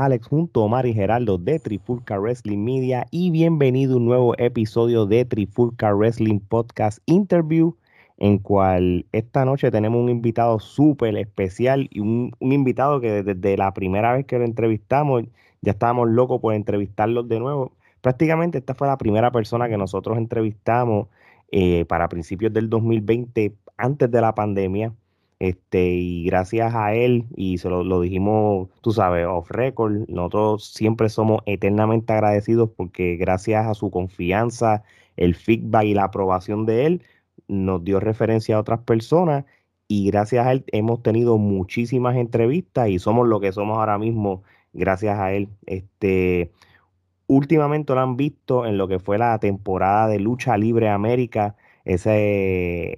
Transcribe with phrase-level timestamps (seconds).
[0.00, 4.34] Alex junto a Omar y Geraldo de Trifulca Wrestling Media y bienvenido a un nuevo
[4.38, 7.76] episodio de Trifulca Wrestling Podcast Interview,
[8.16, 13.74] en cual esta noche tenemos un invitado súper especial y un, invitado que desde la
[13.74, 15.24] primera vez que lo entrevistamos
[15.60, 17.72] ya estábamos locos por entrevistarlo de nuevo.
[18.00, 21.08] Prácticamente esta fue la primera persona que nosotros entrevistamos
[21.52, 24.94] eh, para principios del 2020, antes de la pandemia.
[25.40, 31.08] Este, y gracias a él, y se lo, dijimos, tú sabes, off record, nosotros siempre
[31.08, 34.84] somos eternamente agradecidos porque gracias a su confianza,
[35.16, 37.02] el feedback y la aprobación de él,
[37.48, 39.44] nos dio referencia a otras personas
[39.88, 44.42] y gracias a él hemos tenido muchísimas entrevistas y somos lo que somos ahora mismo
[44.72, 45.48] gracias a él.
[45.66, 46.52] Este,
[47.26, 52.94] últimamente lo han visto en lo que fue la temporada de Lucha Libre América, ese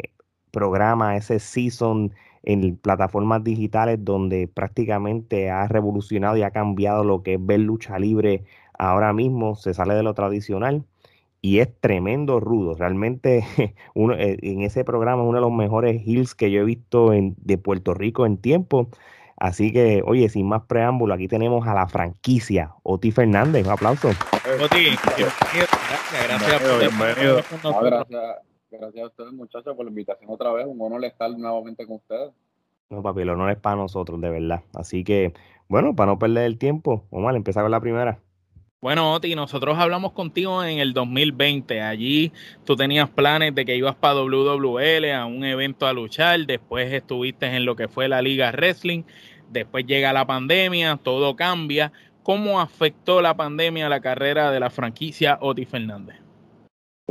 [0.50, 2.12] programa, ese season
[2.42, 7.98] en plataformas digitales donde prácticamente ha revolucionado y ha cambiado lo que es ver lucha
[7.98, 8.44] libre
[8.78, 10.84] ahora mismo, se sale de lo tradicional
[11.40, 12.74] y es tremendo rudo.
[12.74, 13.44] Realmente
[13.94, 17.12] uno, eh, en ese programa es uno de los mejores hills que yo he visto
[17.12, 18.88] en, de Puerto Rico en tiempo.
[19.36, 23.66] Así que, oye, sin más preámbulo, aquí tenemos a la franquicia, Oti Fernández.
[23.66, 24.10] Un aplauso.
[24.10, 25.68] Oti, gracias, gracias.
[27.18, 30.66] Gracias a ustedes, muchachos, por la invitación otra vez.
[30.66, 32.32] Un honor estar nuevamente con ustedes.
[32.90, 34.62] No, papi, el honor es para nosotros, de verdad.
[34.74, 35.32] Así que,
[35.68, 38.20] bueno, para no perder el tiempo, vamos a empezar con la primera.
[38.82, 41.80] Bueno, Oti, nosotros hablamos contigo en el 2020.
[41.80, 42.32] Allí
[42.64, 46.46] tú tenías planes de que ibas para WWL, a un evento a luchar.
[46.46, 49.04] Después estuviste en lo que fue la Liga Wrestling.
[49.50, 51.92] Después llega la pandemia, todo cambia.
[52.24, 56.21] ¿Cómo afectó la pandemia a la carrera de la franquicia Oti Fernández?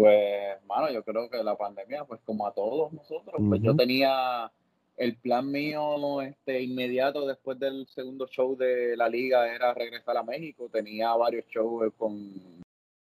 [0.01, 4.51] Pues, mano, yo creo que la pandemia, pues como a todos nosotros, pues yo tenía
[4.97, 10.23] el plan mío este inmediato después del segundo show de la liga era regresar a
[10.23, 10.69] México.
[10.71, 12.33] Tenía varios shows con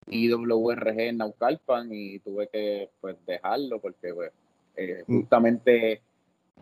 [0.07, 4.31] IWRG en Naucalpan y tuve que pues dejarlo porque pues
[4.75, 5.21] eh, mm.
[5.21, 6.01] justamente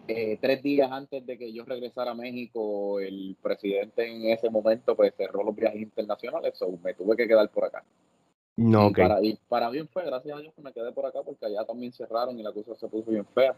[0.07, 4.95] eh, tres días antes de que yo regresara a México, el presidente en ese momento
[4.95, 7.83] pues cerró los viajes internacionales, o me tuve que quedar por acá.
[8.57, 11.19] No, y, para, y para bien fue, gracias a Dios que me quedé por acá
[11.25, 13.55] porque allá también cerraron y la cosa se puso bien fea.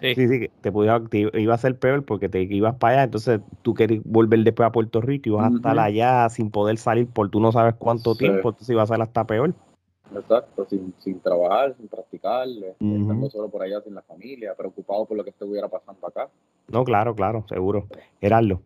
[0.00, 3.40] Sí, sí, sí te, podía, iba a ser peor porque te ibas para allá, entonces
[3.62, 7.06] tú querías volver después a Puerto Rico y vas a estar allá sin poder salir
[7.06, 9.52] por tú no sabes cuánto tiempo, entonces iba a ser hasta peor.
[10.14, 15.04] Exacto, sin, sin trabajar, sin practicar, uh estando solo por allá sin la familia, preocupado
[15.06, 16.28] por lo que estuviera pasando acá.
[16.68, 17.88] No, claro, claro, seguro.
[18.20, 18.62] Gerardo.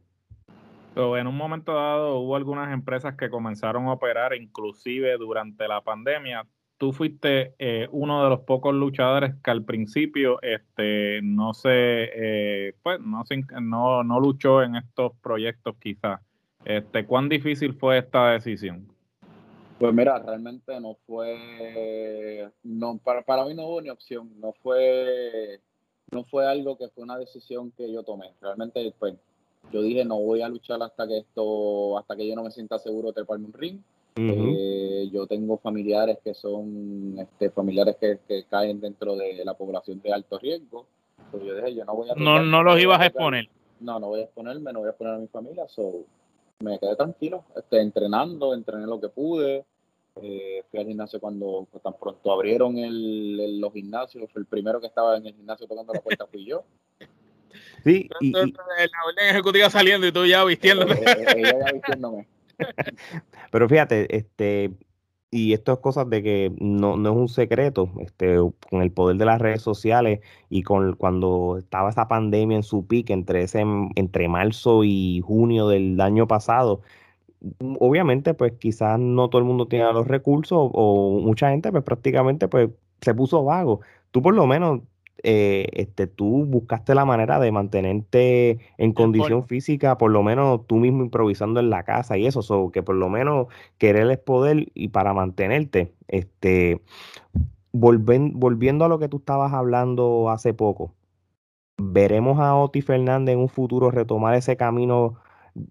[0.94, 5.80] Pero en un momento dado hubo algunas empresas que comenzaron a operar inclusive durante la
[5.80, 6.46] pandemia.
[6.78, 12.74] Tú fuiste eh, uno de los pocos luchadores que al principio este, no se, eh,
[12.82, 13.24] pues, no,
[13.60, 16.20] no, no luchó en estos proyectos quizás.
[16.64, 18.86] Este, ¿Cuán difícil fue esta decisión?
[19.78, 25.60] Pues mira, realmente no fue, no, para, para mí no hubo ni opción, no fue,
[26.12, 28.30] no fue algo que fue una decisión que yo tomé.
[28.40, 29.14] Realmente, pues,
[29.72, 32.78] yo dije, no voy a luchar hasta que esto, hasta que yo no me sienta
[32.78, 33.80] seguro de treparme un ring.
[34.16, 40.12] Eh, yo tengo familiares que son este, familiares que, caen dentro de la población de
[40.12, 40.86] alto riesgo.
[41.32, 42.14] yo dije, yo no voy a...
[42.14, 43.48] No, no los ibas a exponer.
[43.80, 45.66] No, no voy a exponerme, no voy a exponer a mi familia.
[45.68, 46.04] So,
[46.60, 49.64] me quedé tranquilo, este, entrenando, entrené lo que pude.
[50.22, 54.30] Eh, fui al gimnasio cuando pues, tan pronto abrieron el, los gimnasios.
[54.36, 56.62] El primero que estaba en el gimnasio tocando la puerta fui yo.
[57.84, 60.94] Sí, y, la orden ejecutiva saliendo y tú ya vistiéndome.
[60.94, 62.26] Eh, eh, ella ya vistiéndome.
[63.50, 64.72] Pero fíjate, este,
[65.30, 68.36] y esto es cosas de que no, no, es un secreto, este,
[68.70, 72.86] con el poder de las redes sociales y con cuando estaba esa pandemia en su
[72.86, 73.64] pique entre ese,
[73.96, 76.82] entre marzo y junio del año pasado,
[77.80, 82.48] obviamente, pues quizás no todo el mundo tenía los recursos o mucha gente, pues prácticamente,
[82.48, 82.70] pues
[83.00, 83.80] se puso vago.
[84.10, 84.80] Tú por lo menos
[85.22, 90.76] eh, este, tú buscaste la manera de mantenerte en condición física, por lo menos tú
[90.76, 93.46] mismo improvisando en la casa y eso, so, que por lo menos
[93.78, 96.82] querer es poder y para mantenerte, este,
[97.72, 100.92] volviendo a lo que tú estabas hablando hace poco,
[101.78, 105.16] veremos a Oti Fernández en un futuro retomar ese camino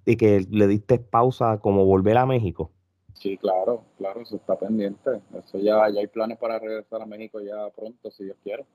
[0.06, 2.72] y que le diste pausa como volver a México.
[3.14, 5.22] Sí, claro, claro, eso está pendiente.
[5.38, 8.66] Eso ya, ya hay planes para regresar a México ya pronto, si Dios quiere.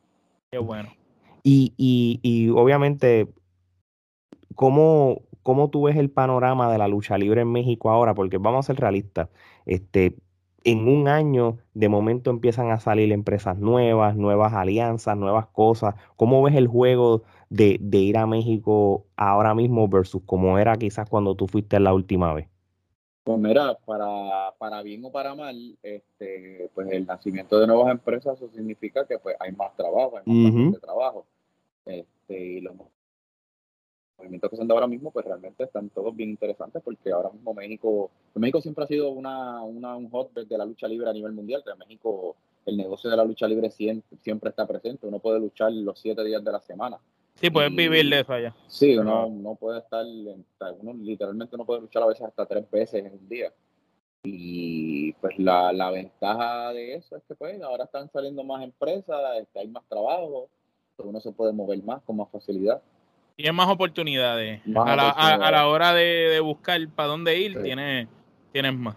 [0.51, 0.89] Qué bueno.
[1.43, 3.29] Y, y, y obviamente,
[4.55, 8.15] ¿cómo, ¿cómo tú ves el panorama de la lucha libre en México ahora?
[8.15, 9.29] Porque vamos a ser realistas.
[9.67, 10.17] Este,
[10.65, 15.95] en un año de momento empiezan a salir empresas nuevas, nuevas alianzas, nuevas cosas.
[16.17, 21.35] ¿Cómo ves el juego de, ir a México ahora mismo versus como era quizás cuando
[21.37, 22.49] tú fuiste la última vez?
[23.29, 28.39] Pues mira, para, para bien o para mal, este, pues el nacimiento de nuevas empresas,
[28.39, 31.27] eso significa que pues hay más trabajo, hay más trabajo.
[31.85, 32.75] Este, y los
[34.17, 37.29] movimientos que se han dado ahora mismo, pues realmente están todos bien interesantes porque ahora
[37.29, 41.13] mismo México, México siempre ha sido una, una, un hotbed de la lucha libre a
[41.13, 42.35] nivel mundial, que en México
[42.65, 46.25] el negocio de la lucha libre siempre, siempre está presente, uno puede luchar los siete
[46.25, 46.97] días de la semana.
[47.41, 48.55] Sí, puedes vivir de eso allá.
[48.67, 53.05] Sí, uno no puede estar, uno literalmente no puede luchar a veces hasta tres veces
[53.05, 53.53] en un día.
[54.25, 59.21] Y pues la, la ventaja de eso es que pues ahora están saliendo más empresas,
[59.41, 60.49] este, hay más trabajo,
[60.97, 62.83] uno se puede mover más con más facilidad.
[63.37, 64.61] Tienes más oportunidades.
[64.75, 68.09] a, la, A, la, hora de, buscar para dónde ir, tienes,
[68.51, 68.97] tienes más.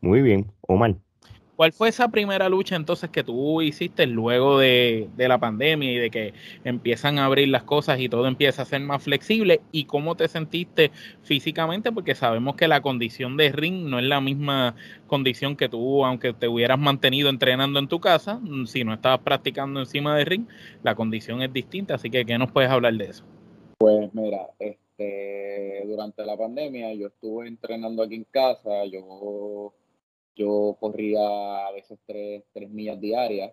[0.00, 0.94] Muy bien, Omar.
[1.60, 6.10] ¿Cuál fue esa primera lucha entonces que tú hiciste luego de, la pandemia y de
[6.10, 6.32] que
[6.64, 9.60] empiezan a abrir las cosas y todo empieza a ser más flexible?
[9.70, 10.90] ¿Y cómo te sentiste
[11.22, 11.92] físicamente?
[11.92, 14.74] Porque sabemos que la condición de ring no es la misma
[15.06, 19.80] condición que tú, aunque te hubieras mantenido entrenando en tu casa, si no estabas practicando
[19.80, 20.46] encima de ring,
[20.82, 21.96] la condición es distinta.
[21.96, 23.26] Así que, ¿qué nos puedes hablar de eso?
[23.76, 29.74] Pues mira, este, durante la pandemia yo estuve entrenando aquí en casa, yo,
[30.40, 33.52] yo corría a veces tres, tres millas diarias,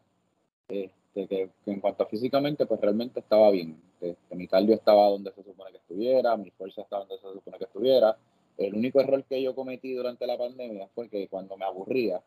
[0.69, 3.81] este, que, en cuanto a físicamente, pues realmente estaba bien.
[3.99, 7.57] Este, mi cardio estaba donde se supone que estuviera, mi fuerza estaba donde se supone
[7.57, 8.17] que estuviera.
[8.57, 12.21] El único error que yo cometí durante la pandemia fue que cuando me aburría,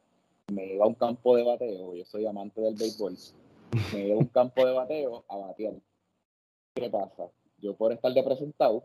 [0.53, 3.17] me iba a un campo de bateo, yo soy amante del béisbol,
[3.95, 5.75] me iba a un campo de bateo a batear.
[6.75, 7.31] ¿Qué pasa?
[7.61, 8.85] yo por estar de presentado,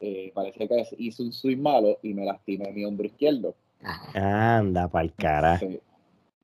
[0.00, 3.54] eh, parece que hice un swing malo y me lastimé mi hombro izquierdo.
[4.14, 5.60] Anda, pa'l cara.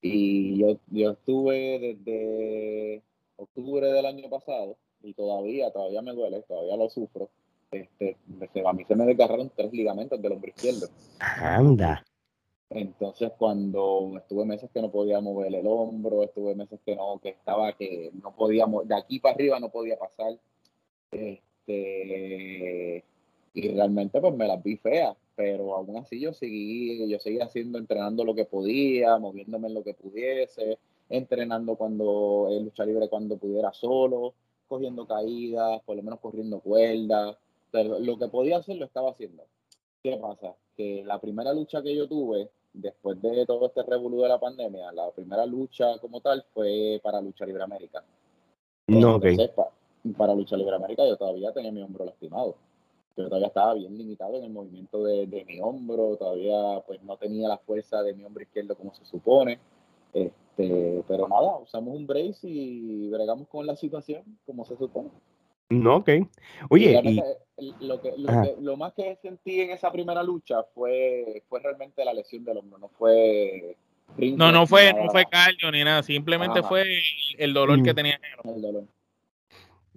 [0.00, 3.02] Y yo, yo estuve desde
[3.36, 7.28] octubre del año pasado y todavía, todavía me duele, todavía lo sufro.
[7.70, 8.16] Este,
[8.64, 10.88] a mí se me desgarraron tres ligamentos del hombro izquierdo.
[11.18, 12.04] Anda.
[12.70, 17.30] Entonces, cuando estuve meses que no podía mover el hombro, estuve meses que no, que
[17.30, 20.38] estaba, que no podía, de aquí para arriba no podía pasar.
[21.10, 23.04] Este,
[23.54, 27.78] y realmente pues me las vi feas, pero aún así yo seguí, yo seguí haciendo,
[27.78, 30.78] entrenando lo que podía, moviéndome en lo que pudiese,
[31.08, 34.34] entrenando cuando en lucha libre cuando pudiera solo,
[34.68, 37.36] cogiendo caídas, por lo menos corriendo cuerdas,
[37.70, 39.44] pero lo que podía hacer lo estaba haciendo.
[40.02, 40.54] ¿Qué pasa?
[40.76, 44.92] Que la primera lucha que yo tuve, después de todo este revolú de la pandemia,
[44.92, 48.04] la primera lucha como tal fue para Lucha Libre América.
[48.86, 49.26] No, ok
[50.12, 52.56] para Lucha Libre América yo todavía tenía mi hombro lastimado.
[53.16, 57.48] Yo todavía estaba bien limitado en el movimiento de, mi hombro, todavía pues no tenía
[57.48, 59.58] la fuerza de mi hombro izquierdo como se supone.
[60.12, 65.10] Este, pero nada, usamos un brace y bregamos con la situación como se supone.
[65.70, 66.10] No, ok.
[66.70, 67.00] Oye,
[67.80, 68.14] lo, que,
[68.60, 72.78] lo, más que sentí en esa primera lucha fue, fue realmente la lesión del hombro,
[72.78, 73.76] no fue
[74.18, 76.84] no, no fue, no fue cardio ni nada, simplemente fue
[77.38, 77.96] el dolor que mm.
[77.96, 78.20] tenía.
[78.44, 78.84] El dolor.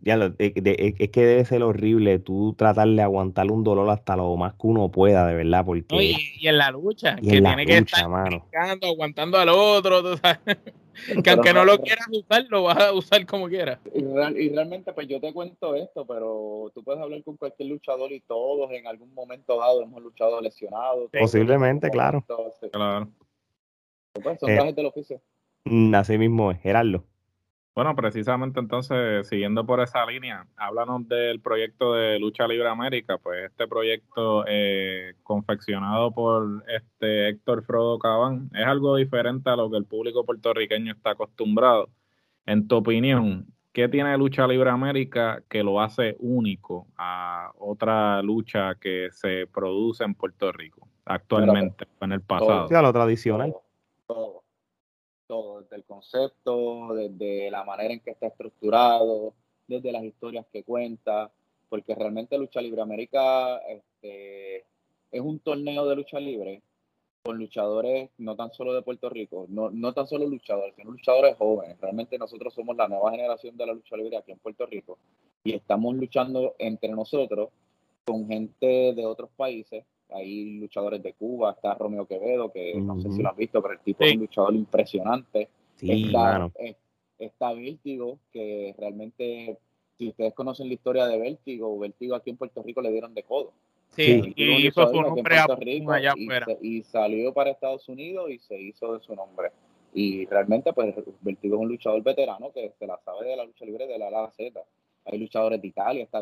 [0.08, 4.54] Ya, es que debe ser horrible tú tratar de aguantar un dolor hasta lo más
[4.54, 5.94] que uno pueda, de verdad, porque...
[6.02, 8.06] y, en la lucha, que tiene que estar
[8.82, 10.40] aguantando al otro, tú sabes.
[11.24, 13.80] que aunque no lo quieras usar, lo vas a usar como quieras.
[13.94, 18.22] Y, realmente, pues yo te cuento esto, pero tú puedes hablar con cualquier luchador y
[18.22, 21.10] todos en algún momento dado hemos luchado lesionados.
[21.12, 22.24] Posiblemente, claro.
[22.72, 23.10] claro.
[24.24, 25.22] Pues, son eh, del oficio.
[25.66, 27.04] Mm, así mismo es, Gerardo.
[27.78, 33.52] Bueno, precisamente entonces, siguiendo por esa línea, háblanos del proyecto de Lucha Libre América, pues
[33.52, 39.78] este proyecto eh, confeccionado por este Héctor Frodo Cabán es algo diferente a lo que
[39.78, 41.90] el público puertorriqueño está acostumbrado.
[42.48, 48.74] En tu opinión, ¿qué tiene Lucha Libre América que lo hace único a otra lucha
[48.74, 52.70] que se produce en Puerto Rico actualmente, en el pasado?
[52.70, 53.54] Sí, a lo tradicional
[55.28, 59.34] todo, desde el concepto, desde la manera en que está estructurado,
[59.68, 61.32] desde las historias que cuenta,
[61.70, 64.66] porque realmente Lucha Libre América este,
[65.12, 66.62] es un torneo de lucha libre
[67.24, 71.36] con luchadores no tan solo de Puerto Rico, no, no tan solo luchadores, sino luchadores
[71.36, 71.78] jóvenes.
[71.82, 74.98] Realmente nosotros somos la nueva generación de la lucha libre aquí en Puerto Rico
[75.44, 77.50] y estamos luchando entre nosotros
[78.06, 83.12] con gente de otros países hay luchadores de Cuba, está Romeo Quevedo, que no sé
[83.12, 85.50] si lo has visto, pero el tipo es un luchador impresionante.
[85.82, 86.50] está,
[87.20, 89.58] está Vértigo, que realmente,
[89.98, 93.24] si ustedes conocen la historia de Vértigo, Vértigo aquí en Puerto Rico le dieron de
[93.24, 93.54] codo.
[93.90, 96.14] Sí, y hizo su nombre a Rico allá
[96.62, 99.52] y, salió para Estados Unidos y se hizo de su nombre.
[99.94, 103.66] Y realmente, pues, Vertigo es un luchador veterano que se la sabe de la lucha
[103.66, 104.62] libre de la A a Z.
[105.06, 106.22] Hay luchadores de Italia, está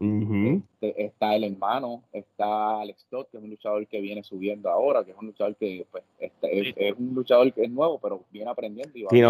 [0.00, 5.04] Este, está el hermano, está Alex Todd, que es un luchador que viene subiendo ahora,
[5.04, 8.48] que es un luchador que pues, este, es, un luchador que es nuevo, pero viene
[8.48, 8.96] aprendiendo.
[8.96, 9.20] Y sí,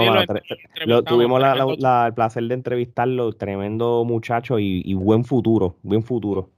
[0.86, 6.50] no, tuvimos el placer de entrevistarlo, tremendo muchacho y, buen futuro, buen futuro.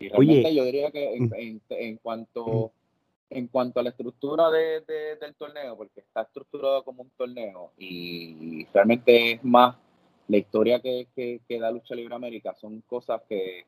[0.00, 1.60] Y realmente yo diría que en, mm.
[1.68, 2.72] en, cuanto
[3.28, 4.80] en cuanto a la estructura de,
[5.20, 9.76] del torneo, porque está estructurado como un torneo y realmente es más
[10.30, 13.66] la historia que, que, da Lucha Libre América son cosas que,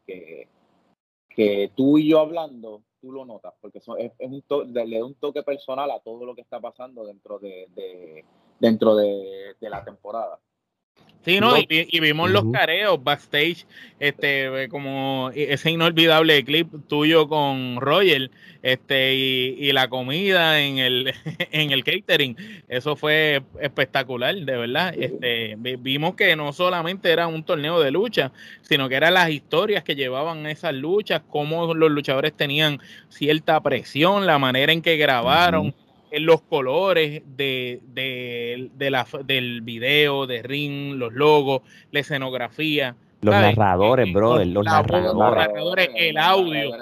[1.28, 3.86] que, tú y yo hablando, tú lo notas, porque es,
[4.20, 8.24] un le da un toque personal a todo lo que está pasando dentro de,
[8.60, 10.38] dentro de la temporada.
[11.24, 11.54] Sí, ¿no?
[11.56, 13.64] Y, vimos los careos backstage,
[14.00, 18.28] este, como ese inolvidable clip tuyo con Roger,
[18.62, 21.14] este, y, la comida en el,
[21.52, 22.36] en el catering.
[22.68, 24.94] Eso fue espectacular, de verdad.
[24.98, 28.32] Este, vimos que no solamente era un torneo de lucha,
[28.62, 32.80] sino que eran las historias que llevaban esas luchas, cómo los luchadores tenían
[33.10, 35.72] cierta presión, la manera en que grabaron
[36.20, 42.96] los colores de, de, la, del video, de ring, los logos, la escenografía.
[43.20, 45.88] Los narradores, brother, los, narradores.
[45.94, 46.72] el audio,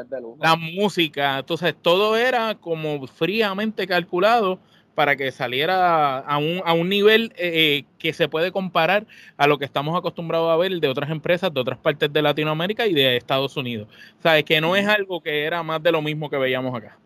[0.41, 1.39] la música.
[1.39, 4.59] Entonces, todo era como fríamente calculado
[4.95, 9.07] para que saliera a un, a un nivel eh, eh, que se puede comparar
[9.37, 12.87] a lo que estamos acostumbrados a ver de otras empresas de otras partes de Latinoamérica
[12.87, 13.89] y de Estados Unidos.
[14.23, 14.45] ¿Sabes?
[14.45, 16.99] Que no es algo que era más de lo mismo que veíamos acá.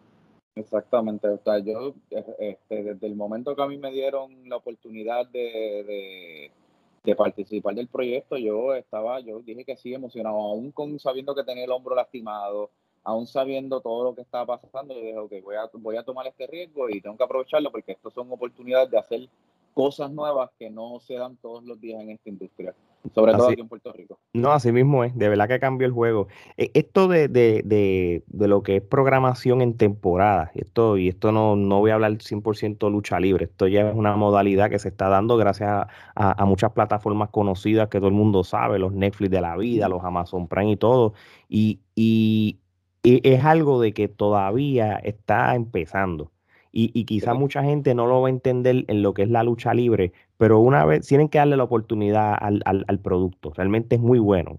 [0.56, 5.26] Exactamente, o sea, yo este, desde el momento que a mí me dieron la oportunidad
[5.26, 6.50] de,
[7.02, 11.42] de, participar del proyecto, yo estaba, yo dije que sí, emocionado, aún con sabiendo que
[11.42, 12.70] tenía el hombro lastimado,
[13.02, 16.26] aún sabiendo todo lo que estaba pasando, yo dije, ok, voy a, voy a tomar
[16.28, 19.28] este riesgo y tengo que aprovecharlo porque estas son oportunidades de hacer
[19.74, 22.74] cosas nuevas que no se dan todos los días en esta industria
[23.12, 24.18] sobre todo aquí en Puerto Rico.
[24.32, 26.28] No, así mismo es, de verdad que cambió el juego.
[26.56, 31.32] E, esto de, de, de, de, lo que es programación en temporada, esto, y esto
[31.32, 34.88] no, no voy a hablar 100% lucha libre, esto ya es una modalidad que se
[34.88, 39.30] está dando gracias a, a, muchas plataformas conocidas que todo el mundo sabe, los Netflix
[39.30, 41.14] de la vida, los Amazon Prime y todo,
[41.48, 42.58] y, y,
[43.02, 46.32] es algo de que todavía está empezando.
[46.72, 49.44] Y, y quizá mucha gente no lo va a entender en lo que es la
[49.44, 53.52] lucha libre, pero una vez tienen que darle la oportunidad al, al, producto.
[53.54, 54.56] Realmente es muy bueno.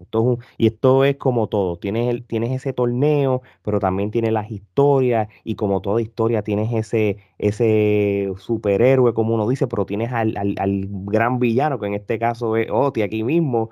[0.58, 1.76] y esto es como todo.
[1.78, 6.72] Tienes, el, tienes ese torneo, pero también tienes las historias y como toda historia tienes
[6.72, 11.94] ese, ese superhéroe, como uno dice, pero tienes al, al, al gran villano, que en
[11.94, 13.70] este caso es Oti aquí mismo,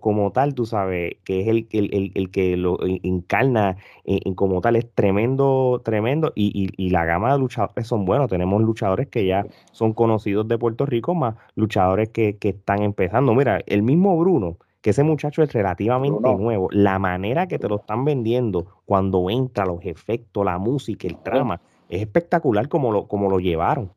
[0.00, 4.76] como tal, tú sabes, que es el, el, el que lo encarna en, como tal,
[4.76, 9.26] es tremendo, tremendo, y, y, y, la gama de luchadores son buenos, tenemos luchadores que
[9.26, 13.34] ya son conocidos de Puerto Rico, más luchadores que, que están empezando.
[13.34, 17.76] Mira, el mismo Bruno, que ese muchacho es relativamente nuevo, la manera que te lo
[17.76, 23.28] están vendiendo cuando entra, los efectos, la música, el trama, es espectacular como lo, como
[23.28, 23.90] lo llevaron.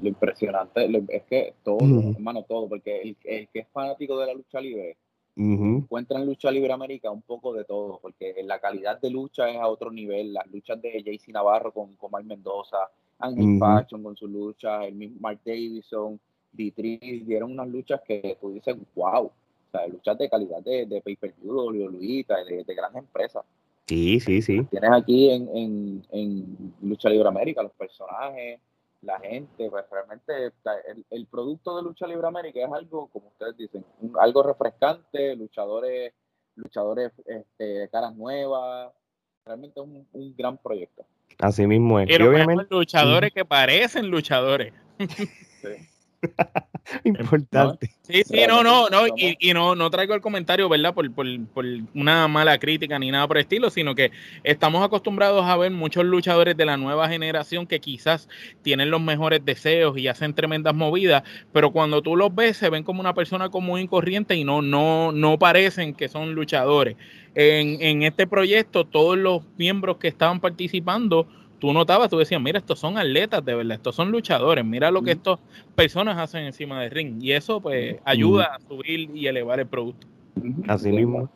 [0.00, 1.78] Lo impresionante es que todo,
[2.14, 4.96] hermano, todo, porque el, el, que es fanático de la lucha libre
[5.36, 9.56] encuentra en Lucha Libre América un poco de todo, porque la calidad de lucha es
[9.58, 10.32] a otro nivel.
[10.32, 12.76] Las luchas de JC Navarro con, con Mike Mendoza,
[13.18, 16.20] Ángel uh con su lucha, el mismo Mark Davison,
[16.52, 19.32] Dietrich, dieron unas luchas que tú dices, wow, o
[19.70, 23.44] sea, luchas de calidad de, de pay-per-view, de, de, de grandes empresas.
[23.86, 24.62] Sí, sí, sí.
[24.70, 28.60] Tienes aquí en, en, en Lucha Libre América los personajes,
[29.02, 30.52] la gente, pues realmente
[31.10, 33.84] el, producto de Lucha Libre América es algo, como ustedes dicen,
[34.20, 36.12] algo refrescante, luchadores,
[36.54, 38.92] luchadores este, de caras nuevas,
[39.44, 41.04] realmente es un, gran proyecto.
[41.38, 42.06] Así mismo es.
[42.06, 44.72] Pero obviamente luchadores que parecen luchadores.
[45.62, 45.88] Sí.
[47.04, 47.90] Importante.
[48.02, 50.94] Sí, sí, no, no, no, y, y, no, no traigo el comentario, ¿verdad?
[50.94, 51.64] Por, por, por,
[51.94, 54.10] una mala crítica ni nada por el estilo, sino que
[54.44, 58.28] estamos acostumbrados a ver muchos luchadores de la nueva generación que quizás
[58.62, 62.84] tienen los mejores deseos y hacen tremendas movidas, pero cuando tú los ves se ven
[62.84, 66.96] como una persona común y corriente y no, no, no parecen que son luchadores.
[67.34, 71.26] En, en este proyecto, todos los miembros que estaban participando
[71.62, 75.00] tú notabas, tú decías, mira, estos son atletas de verdad, estos son luchadores, mira lo
[75.00, 75.38] que estas
[75.76, 77.22] personas hacen encima del ring.
[77.22, 80.08] Y eso pues ayuda a subir y elevar el producto.
[80.66, 81.30] Así mismo.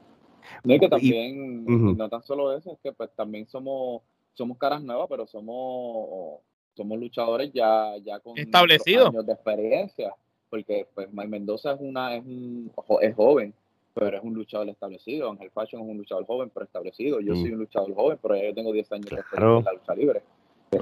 [0.64, 1.64] No, es que también,
[1.96, 4.02] no tan solo eso, es que pues también somos,
[4.34, 6.40] somos caras nuevas, pero somos,
[6.74, 10.12] somos luchadores ya, ya con años de experiencia,
[10.50, 13.54] porque pues Mike Mendoza es una, es un es joven,
[13.98, 15.30] pero es un luchador establecido.
[15.30, 17.18] Ángel Fashion es un luchador joven, pero establecido.
[17.20, 19.94] Yo soy un luchador joven, pero yo tengo 10 años de experiencia en la lucha
[19.94, 20.22] libre.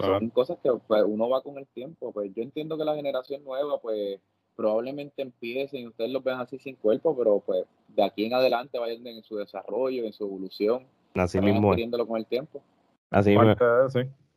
[0.01, 2.11] Son cosas que pues, uno va con el tiempo.
[2.11, 4.19] Pues yo entiendo que la generación nueva, pues
[4.57, 8.81] probablemente empiecen y ustedes los vean así sin cuerpo, pero pues de aquí en adelante
[8.81, 10.83] vayan en su desarrollo, en su evolución.
[11.15, 11.69] Así mismo.
[12.09, 12.63] con el tiempo.
[13.11, 13.55] Así mismo.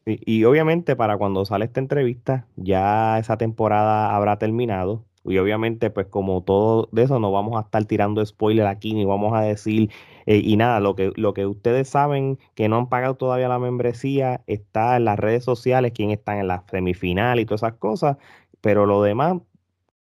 [0.05, 6.07] y obviamente para cuando sale esta entrevista, ya esa temporada habrá terminado y obviamente, pues
[6.07, 9.91] como todo de eso, no vamos a estar tirando spoiler aquí, ni vamos a decir,
[10.25, 13.59] eh, y nada, lo que, lo que ustedes saben que no han pagado todavía la
[13.59, 18.17] membresía está en las redes sociales, quién están en la semifinal y todas esas cosas,
[18.61, 19.37] pero lo demás,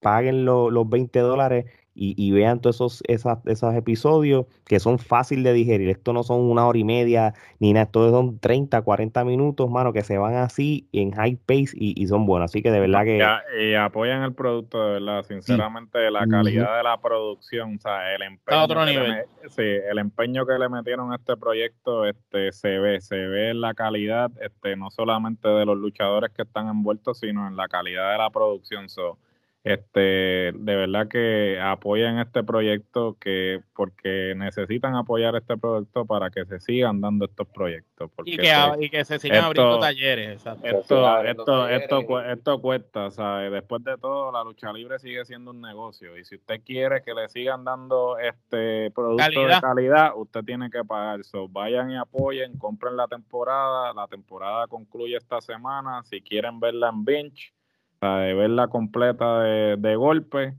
[0.01, 1.65] paguen los 20 dólares
[2.01, 5.89] y, vean todos esos, esos episodios que son fáciles de digerir.
[5.89, 9.91] Esto no son una hora y media ni nada, esto son 30, 40 minutos, mano,
[9.91, 12.51] que se van así en high pace y, son buenos.
[12.51, 13.21] Así que de verdad que.
[13.61, 18.21] Y apoyan el producto, de verdad, sinceramente, la calidad de la producción, o sea, el
[18.21, 18.63] empeño.
[18.63, 19.25] otro nivel.
[19.49, 23.59] sí, el empeño que le metieron a este proyecto este, se ve, se ve en
[23.59, 28.13] la calidad, este, no solamente de los luchadores que están envueltos, sino en la calidad
[28.13, 28.87] de la producción.
[28.87, 29.17] So,
[29.63, 36.45] este, de verdad que apoyen este proyecto que porque necesitan apoyar este proyecto para que
[36.45, 41.67] se sigan dando estos proyectos y, que, y que se sigan abriendo talleres esto esto
[41.67, 43.51] esto esto cuesta ¿sabes?
[43.51, 47.13] después de todo la lucha libre sigue siendo un negocio y si usted quiere que
[47.13, 50.11] le sigan dando este producto de calidad.
[50.15, 51.19] usted tiene que pagar.
[51.21, 56.89] Eso vayan y apoyen compren la temporada la temporada concluye esta semana si quieren verla
[56.89, 57.53] en bench
[58.01, 60.55] de verla completa de, golpe,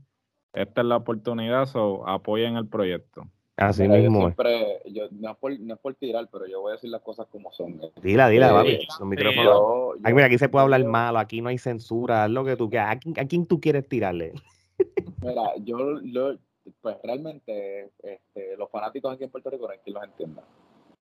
[0.53, 3.27] esta es la oportunidad, so apoyen el proyecto.
[3.57, 4.21] Así mismo.
[4.21, 7.01] siempre, yo, no, es por, no, es por, tirar, pero yo voy a decir las
[7.01, 7.79] cosas como son.
[8.01, 9.05] Dila, dila, eh, papi.
[9.05, 9.93] micrófono.
[9.99, 12.97] mira, aquí se puede hablar malo, aquí no hay censura, lo que tú quieras.
[13.17, 14.33] ¿A quién, tú quieres tirarle?
[15.21, 15.77] Mira, yo,
[16.81, 20.43] pues realmente este, los fanáticos aquí en Puerto Rico no hay quien los entienda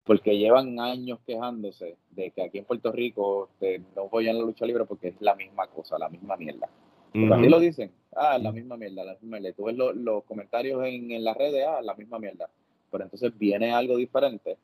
[0.03, 4.65] porque llevan años quejándose de que aquí en Puerto Rico este, no apoyan la lucha
[4.65, 6.69] libre porque es la misma cosa, la misma mierda.
[7.13, 9.55] Así lo dicen, ah, la misma mierda, la misma mierda.
[9.55, 12.49] Tú ves los comentarios en, en las redes, ah, la misma mierda.
[12.89, 14.57] Pero entonces viene algo diferente,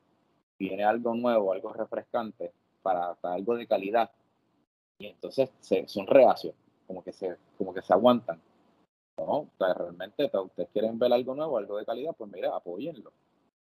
[0.57, 4.09] viene algo nuevo, algo refrescante, para, algo de calidad.
[4.97, 6.55] Y entonces se, son reacios,
[6.87, 8.41] como que se, como que se aguantan.
[9.17, 13.11] No, realmente ustedes quieren ver algo nuevo, algo de calidad, pues mira, apóyenlo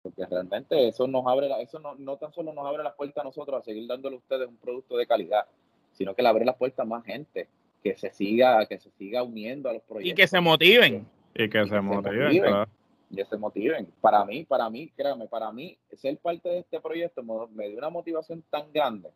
[0.04, 3.22] porque realmente eso nos abre, la, eso no, no tan solo nos abre las puertas
[3.22, 5.46] a nosotros a seguir dándole a ustedes un producto de calidad,
[5.92, 7.48] sino que le abre las puertas a más gente
[7.82, 10.12] que se siga, que se siga uniendo a los proyectos.
[10.12, 11.06] Y que se motiven.
[11.34, 12.66] Y que, se, motiven,
[13.10, 13.88] Y que se motiven.
[14.02, 17.22] Para mí, para mí, créame, para mí, ser parte de este proyecto
[17.54, 19.08] me dio una motivación tan grande.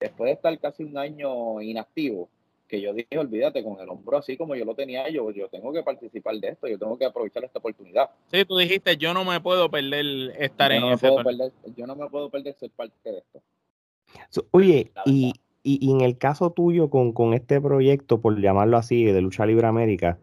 [0.00, 2.28] Después de estar casi un año inactivo,
[2.72, 5.74] que yo dije, olvídate, con el hombro así como yo lo tenía yo, yo tengo
[5.74, 8.08] que participar de esto, yo tengo que aprovechar esta oportunidad.
[8.30, 11.06] Sí, tú dijiste, yo no me puedo perder estar en ese
[11.76, 13.42] Yo no me puedo perder ser parte de esto.
[14.52, 19.20] oye, y, y, en el caso tuyo con, con este proyecto, por llamarlo así, de
[19.20, 20.18] Lucha Libre América,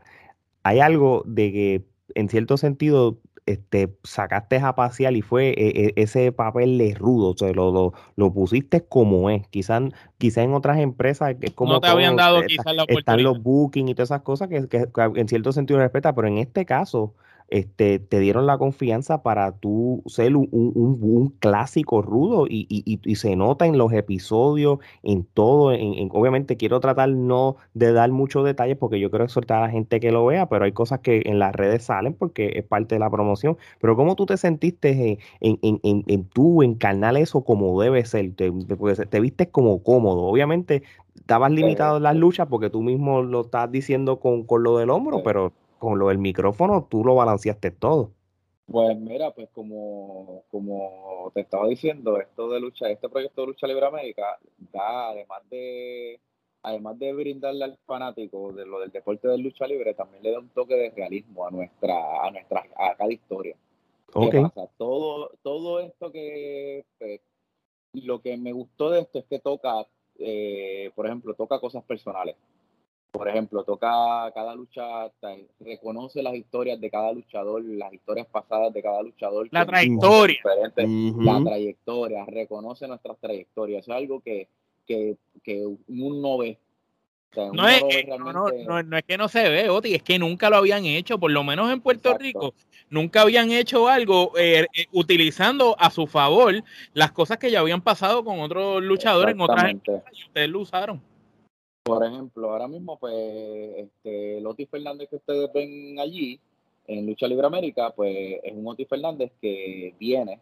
[0.64, 1.86] hay algo de que
[2.16, 7.30] en cierto sentido este, sacaste a pasear y fue e, e, ese papel de rudo,
[7.32, 9.48] o sea, lo, lo, pusiste como es.
[9.48, 9.84] Quizás
[10.18, 11.74] quizá en otras empresas es como...
[11.74, 13.00] No te habían dado quizás la oportunidad.
[13.00, 16.38] Están los bookings y todas esas cosas que, que, en cierto sentido respeta, pero en
[16.38, 17.16] este caso
[17.50, 23.16] este, te dieron la confianza para tú ser un, un, clásico rudo y, y, y,
[23.16, 25.72] se nota en los episodios, en todo.
[25.72, 29.72] En, obviamente quiero tratar no de dar muchos detalles porque yo quiero exhortar a la
[29.72, 32.96] gente que lo vea, pero hay cosas que en las redes salen porque es parte
[32.96, 33.58] de la promoción.
[33.80, 38.34] Pero ¿cómo tú te sentiste en, en, en, en tú encarnar eso como debe ser?
[38.36, 40.24] Te, te viste como cómodo.
[40.24, 40.84] Obviamente
[41.16, 44.90] estabas limitado en las luchas porque tú mismo lo estás diciendo con, con lo del
[44.90, 48.12] hombro, pero con lo del micrófono tú lo balanceaste todo.
[48.72, 53.66] Pues mira, pues como, como te estaba diciendo, esto de lucha, este proyecto de lucha
[53.66, 54.38] libre América
[54.72, 56.20] da, además de,
[56.62, 60.40] además de brindarle al fanático de lo del deporte de lucha libre, también le da
[60.40, 63.56] un toque de realismo a nuestra, a nuestra, a cada historia.
[64.14, 64.44] Okay.
[64.78, 67.22] Todo, todo esto que pues,
[67.94, 69.88] lo que me gustó de esto es que toca,
[70.20, 72.36] eh, por ejemplo, toca cosas personales
[73.12, 75.12] por ejemplo, toca cada lucha,
[75.60, 79.48] reconoce las historias de cada luchador, las historias pasadas de cada luchador.
[79.52, 80.38] La trayectoria.
[81.18, 83.84] La trayectoria, reconoce nuestras trayectorias.
[83.84, 84.48] Eso es algo que,
[84.86, 86.60] que, que uno ve.
[87.52, 87.84] no, es,
[89.06, 91.82] que no se ve, Oti, es que nunca lo habían hecho, por lo menos en
[91.82, 92.54] Puerto Rico,
[92.92, 96.54] nunca habían hecho algo eh, eh, utilizando a su favor
[96.94, 100.60] las cosas que ya habían pasado con otros luchadores en otras empresas y ustedes lo
[100.60, 101.02] usaron.
[101.96, 106.40] Por ejemplo, ahora mismo, pues, este, Loti Fernández que ustedes ven allí,
[106.90, 110.40] en Lucha Libre América, pues es un Otis Fernández que viene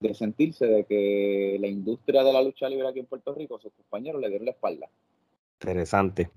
[0.00, 3.72] de sentirse de que la industria de la lucha libre aquí en Puerto Rico, sus
[3.72, 4.88] compañeros le dieron la espalda.
[5.60, 6.30] Interesante.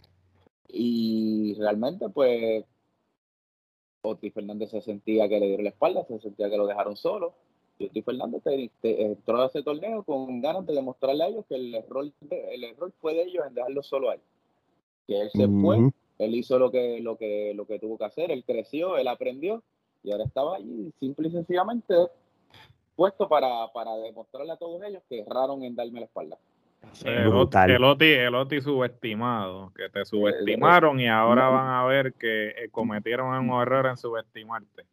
[0.70, 2.64] Y realmente, pues,
[4.04, 7.34] Otis Fernández se sentía que le dieron la espalda, se sentía que lo dejaron solo.
[7.78, 8.42] Y Otis Fernández
[8.84, 12.94] entró a ese torneo con ganas de demostrarle a ellos que el error, el error
[13.02, 14.22] fue de ellos en dejarlo solo a él.
[15.08, 18.32] Que él se fue, él hizo lo que, lo, que, lo que tuvo que hacer,
[18.32, 19.64] él creció, él aprendió
[20.04, 21.96] y ahora estaba allí simple y sencillamente
[22.96, 26.38] puesto para, para demostrarle a todos ellos que erraron en darme la espalda.
[27.04, 33.62] el, Oti, subestimado, que te subestimaron y ahora van a ver que eh, cometieron un
[33.62, 34.86] error en subestimarte.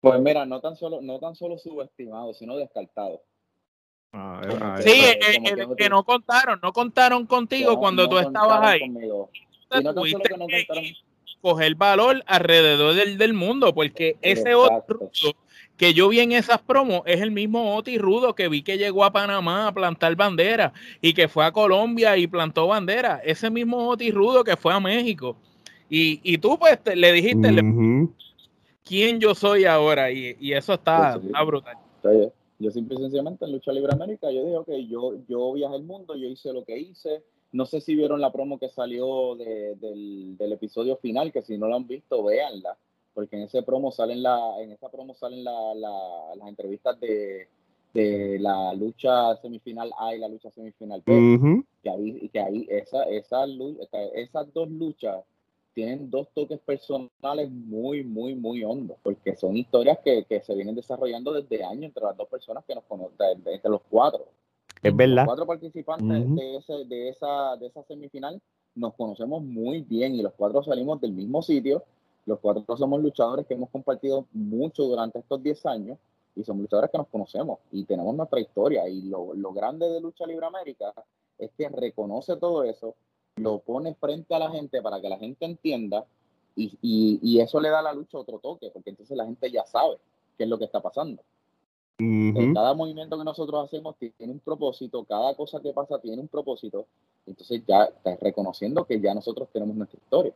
[0.00, 3.22] Pues mira, no tan solo, no tan solo subestimado, sino descartado.
[4.82, 8.88] Sí, eh, eh, que, no contaron, no contaron contigo cuando tú estabas ahí.
[8.88, 10.96] no tuviste que
[11.40, 15.10] coger valor alrededor del, del mundo, porque ese otro
[15.76, 19.04] que yo vi en esas promos es el mismo Oti Rudo que vi que llegó
[19.04, 23.20] a Panamá a plantar bandera y que fue a Colombia y plantó bandera.
[23.24, 25.36] Ese mismo Oti Rudo que fue a México.
[25.90, 27.48] Y, y tú pues le dijiste
[28.84, 31.76] quién yo soy ahora y, y eso está, pues brutal.
[32.62, 35.82] Yo simple y sencillamente en Lucha Libre América, yo dije, ok, yo, yo viajé el
[35.82, 37.24] mundo, yo hice lo que hice.
[37.50, 41.68] No sé si vieron la promo que salió del, del episodio final, que si no
[41.68, 42.78] la han visto, véanla
[43.14, 47.48] porque en ese promo salen la, en esa promo salen la, las entrevistas de,
[47.92, 53.04] de, la lucha semifinal A y la lucha semifinal B, que ahí, que ahí esa,
[53.04, 53.44] esa,
[54.14, 55.24] esas dos luchas
[55.74, 60.74] tienen dos toques personales muy, muy, muy hondos, porque son historias que, que se vienen
[60.74, 64.26] desarrollando desde años entre las dos personas que nos conocen, entre los cuatro.
[64.82, 65.16] Es verdad.
[65.16, 68.40] Los cuatro participantes de, ese, de, esa, de esa semifinal
[68.74, 71.84] nos conocemos muy bien y los cuatro salimos del mismo sitio
[72.24, 75.98] los cuatro somos luchadores que hemos compartido mucho durante estos 10 años
[76.36, 78.88] y somos luchadores que nos conocemos y tenemos nuestra historia.
[78.88, 80.92] Y lo, lo grande de Lucha Libre América
[81.38, 82.94] es que reconoce todo eso,
[83.36, 86.04] lo pone frente a la gente para que la gente entienda
[86.54, 89.50] y, y, y, eso le da a la lucha otro toque, porque entonces la gente
[89.50, 89.96] ya sabe
[90.36, 91.22] qué es lo que está pasando.
[92.54, 96.86] Cada movimiento que nosotros hacemos tiene un propósito, cada cosa que pasa tiene un propósito,
[97.26, 100.32] entonces ya estás reconociendo que ya nosotros tenemos nuestra historia.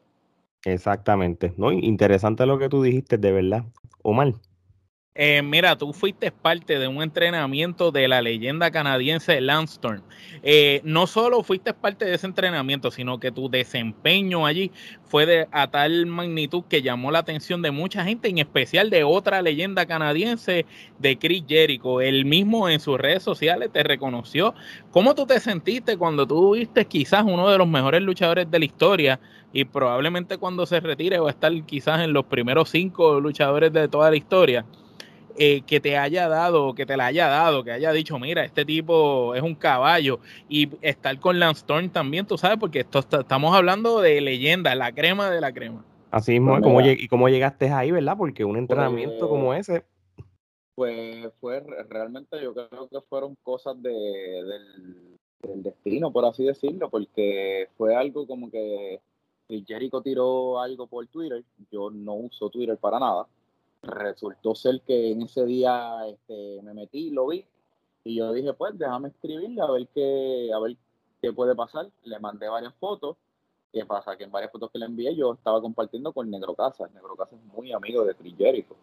[0.64, 1.54] Exactamente.
[1.56, 3.64] No, interesante lo que tú dijiste, de verdad.
[4.02, 4.34] Omar.
[5.18, 10.02] Eh, mira, tú fuiste parte de un entrenamiento de la leyenda canadiense Storm.
[10.42, 14.70] Eh, no solo fuiste parte de ese entrenamiento, sino que tu desempeño allí
[15.06, 19.04] fue de a tal magnitud que llamó la atención de mucha gente, en especial de
[19.04, 20.66] otra leyenda canadiense,
[20.98, 22.02] de Chris Jericho.
[22.02, 24.54] Él mismo en sus redes sociales te reconoció.
[24.90, 28.64] ¿Cómo tú te sentiste cuando tú viste quizás uno de los mejores luchadores de la
[28.66, 29.18] historia
[29.50, 33.88] y probablemente cuando se retire va a estar quizás en los primeros cinco luchadores de
[33.88, 34.66] toda la historia?
[35.38, 38.64] Eh, que te haya dado, que te la haya dado, que haya dicho, mira, este
[38.64, 43.54] tipo es un caballo, y estar con Lance Storm también, tú sabes, porque esto estamos
[43.54, 45.84] hablando de leyenda, la crema de la crema.
[46.10, 48.16] Así mismo, pues ¿y cómo llegaste ahí, verdad?
[48.16, 49.84] Porque un entrenamiento pues como ese.
[50.74, 56.88] Pues fue realmente, yo creo que fueron cosas de, del, del destino, por así decirlo,
[56.88, 59.00] porque fue algo como que
[59.48, 63.26] Jericho tiró algo por Twitter, yo no uso Twitter para nada,
[63.86, 67.44] resultó ser que en ese día este, me metí, lo vi
[68.06, 70.76] y yo dije, pues déjame escribirle a ver qué, a ver
[71.20, 71.88] qué puede pasar.
[72.04, 73.16] Le mandé varias fotos.
[73.72, 74.16] ¿Qué pasa?
[74.16, 76.88] Que en varias fotos que le envié yo estaba compartiendo con Negro Casa.
[76.94, 78.76] Negro Casa es muy amigo de Chris Jericho.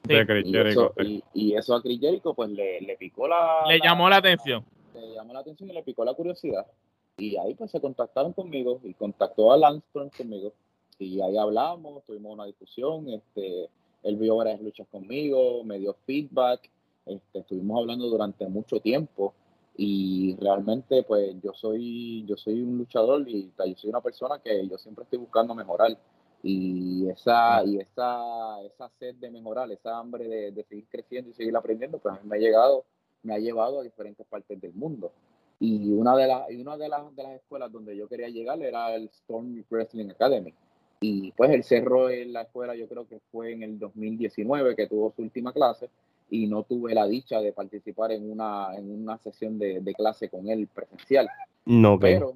[1.33, 3.63] y, eso, a Chris Jericho pues le, le picó la...
[3.65, 4.65] Le llamó la atención.
[4.93, 6.67] Le llamó la atención y le picó la curiosidad.
[7.15, 9.87] Y ahí pues se contactaron conmigo y contactó a Lance
[10.17, 10.51] conmigo.
[10.99, 13.07] Y ahí hablamos, tuvimos una discusión.
[13.07, 13.69] Este,
[14.03, 16.69] él vio varias luchas conmigo, me dio feedback,
[17.05, 19.33] este, estuvimos hablando durante mucho tiempo
[19.75, 24.67] y realmente pues yo soy, yo soy un luchador y yo soy una persona que
[24.67, 25.97] yo siempre estoy buscando mejorar
[26.43, 31.55] y esa, y esa, esa sed de mejorar, esa hambre de, seguir creciendo y seguir
[31.55, 32.83] aprendiendo, pues a mí me ha llegado,
[33.23, 35.13] me ha llevado a diferentes partes del mundo.
[35.61, 38.93] Y una de, las, una de, las, de las escuelas donde yo quería llegar era
[38.93, 40.53] el Storm Wrestling Academy.
[41.03, 44.87] Y pues él cerró en la escuela, yo creo que fue en el 2019 que
[44.87, 45.89] tuvo su última clase
[46.29, 50.47] y no tuve la dicha de participar en una, en una sesión de, clase con
[50.47, 51.27] él presencial.
[51.65, 52.35] No, pero,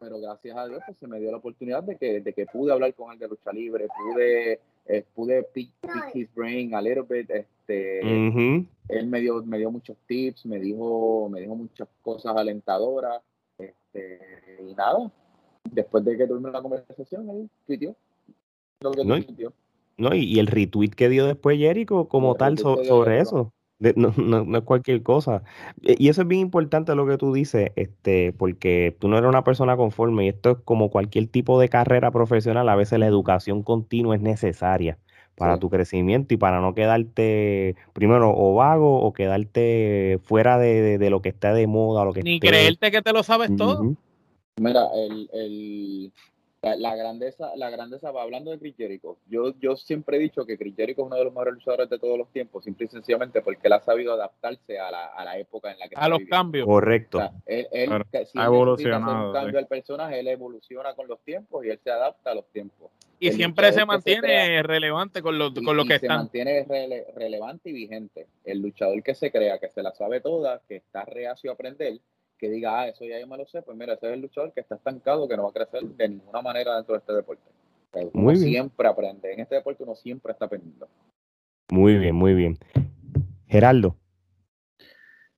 [0.00, 2.72] pero gracias a Dios pues, se me dio la oportunidad de que, de que pude
[2.72, 5.70] hablar con él de lucha libre, pude, eh, pude pick,
[6.12, 11.28] his brain a little bit, este, él me dio, me dio muchos tips, me dijo,
[11.28, 13.22] me dijo muchas cosas alentadoras,
[13.56, 14.18] este,
[14.68, 15.08] y nada,
[15.70, 17.94] después de que tuvimos la conversación, él tuiteó
[18.80, 19.18] no,
[19.96, 23.52] No, y, el retweet que dio después Jericho como tal sobre eso.
[23.96, 25.42] no, no, es cualquier cosa.
[25.82, 29.28] E, y eso es bien importante lo que tú dices, este, porque tú no eres
[29.28, 33.06] una persona conforme y esto es como cualquier tipo de carrera profesional, a veces la
[33.06, 34.98] educación continua es necesaria
[35.36, 41.22] para tu crecimiento y para no quedarte primero o vago o quedarte fuera de, lo
[41.22, 42.04] que está de moda.
[42.04, 43.94] Lo que Ni creerte que te lo sabes todo.
[44.56, 46.12] Mira, el, el,
[46.62, 48.74] la, grandeza, la grandeza, hablando de Chris
[49.28, 52.18] yo, yo siempre he dicho que Chris es uno de los mejores luchadores de todos
[52.18, 55.70] los tiempos, simple y sencillamente porque él ha sabido adaptarse a la, a la época
[55.70, 56.66] en la que A los cambios.
[56.66, 57.20] Correcto.
[57.46, 57.68] él,
[58.34, 59.28] ha evolucionado.
[59.28, 62.46] un cambio del personaje, él evoluciona con los tiempos y él se adapta a los
[62.50, 62.90] tiempos.
[63.20, 66.06] Y siempre se mantiene relevante con lo, con lo que está.
[66.06, 66.66] Se mantiene
[67.14, 68.26] relevante y vigente.
[68.44, 71.98] El luchador que se crea, que se la sabe toda, que está reacio a aprender,
[72.38, 74.52] que diga, ah, eso ya yo me lo sé, pues mira, ese es el luchador
[74.52, 77.42] que está estancado, que no va a crecer de ninguna manera dentro de este deporte.
[78.12, 80.88] uno siempre aprende, en este deporte uno siempre está aprendiendo.
[81.70, 82.58] Muy bien, muy bien.
[83.46, 83.96] Geraldo.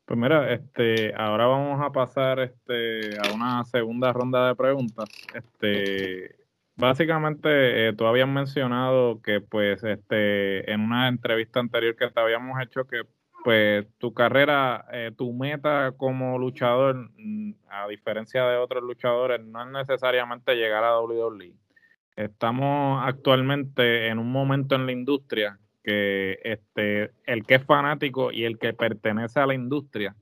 [0.05, 5.09] Pues mira, este, ahora vamos a pasar este, a una segunda ronda de preguntas.
[5.33, 6.35] Este,
[6.77, 12.61] básicamente, eh, tú habías mencionado que, pues, este, en una entrevista anterior que te habíamos
[12.61, 13.03] hecho, que
[13.45, 19.63] pues tu carrera, eh, tu meta como luchador, mm, a diferencia de otros luchadores, no
[19.63, 21.55] es necesariamente llegar a WWE.
[22.17, 28.45] Estamos actualmente en un momento en la industria que este, el que es fanático y
[28.45, 30.15] el que pertenece a la industria,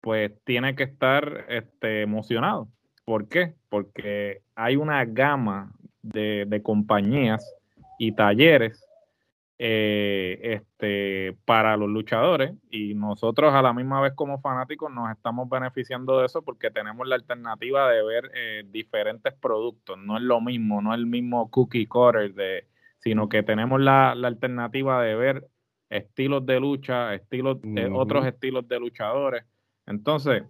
[0.00, 2.68] pues tiene que estar este, emocionado.
[3.04, 3.54] ¿Por qué?
[3.68, 7.54] Porque hay una gama de, de compañías
[7.98, 8.84] y talleres
[9.64, 15.48] eh, este, para los luchadores y nosotros a la misma vez como fanáticos nos estamos
[15.48, 19.96] beneficiando de eso porque tenemos la alternativa de ver eh, diferentes productos.
[19.98, 22.66] No es lo mismo, no es el mismo cookie cutter, de,
[22.98, 25.46] sino que tenemos la, alternativa de ver
[25.88, 29.44] estilos de lucha, estilos, de otros estilos de luchadores.
[29.86, 30.42] Entonces,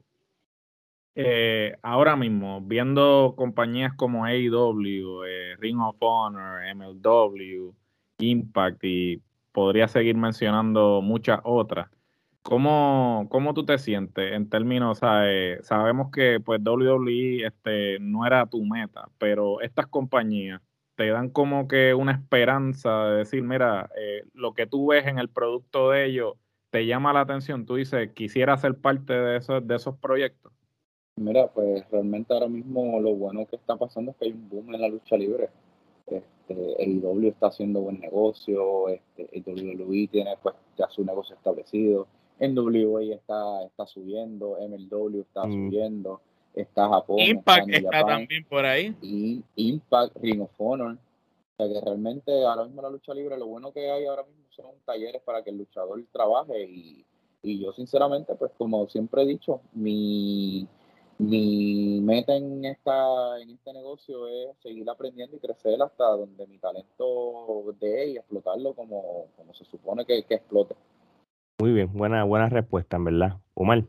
[1.16, 5.20] eh, ahora mismo, viendo compañías como AEW,
[5.58, 7.74] Ring of Honor, MLW,
[8.18, 9.22] Impact y
[9.52, 11.88] podría seguir mencionando muchas otras.
[12.42, 18.64] ¿Cómo, cómo tú te sientes en términos, sabemos que pues WWE este, no era tu
[18.64, 20.60] meta, pero estas compañías
[20.96, 25.18] te dan como que una esperanza de decir, mira, eh, lo que tú ves en
[25.18, 26.34] el producto de ellos
[26.70, 30.52] te llama la atención, tú dices, quisiera ser parte de esos, de esos proyectos.
[31.16, 34.74] Mira, pues realmente ahora mismo lo bueno que está pasando es que hay un boom
[34.74, 35.50] en la lucha libre.
[36.16, 41.34] Este, el IW está haciendo buen negocio, este, el WWE tiene pues ya su negocio
[41.36, 42.06] establecido,
[42.40, 45.52] NWA está, está subiendo, MLW está mm.
[45.52, 46.20] subiendo,
[46.54, 47.18] está Japón.
[47.20, 48.96] Impact está, también por ahí.
[49.00, 50.94] Y Impact, Ring of Honor.
[50.94, 54.42] O sea que realmente ahora mismo la lucha libre, lo bueno que hay ahora mismo
[54.50, 57.04] son talleres para que el luchador trabaje y,
[57.42, 60.66] y yo sinceramente, pues como siempre he dicho, mi
[61.18, 66.58] mi meta en, esta, en este negocio es seguir aprendiendo y crecer hasta donde mi
[66.58, 70.74] talento dé y explotarlo como, como se supone que, que, explote.
[71.60, 73.36] Muy bien, buena, buena respuesta, en verdad.
[73.54, 73.84] Omar.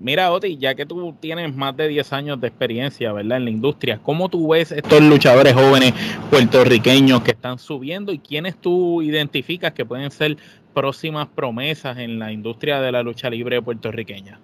[0.00, 3.38] Mira, Oti, ya que tú tienes más de 10 años de experiencia, ¿verdad?
[3.38, 5.92] En la industria, ¿cómo tú ves estos luchadores jóvenes
[6.30, 10.36] puertorriqueños que están subiendo y quiénes tú identificas que pueden ser
[10.72, 14.38] próximas promesas en la industria de la lucha libre puertorriqueña?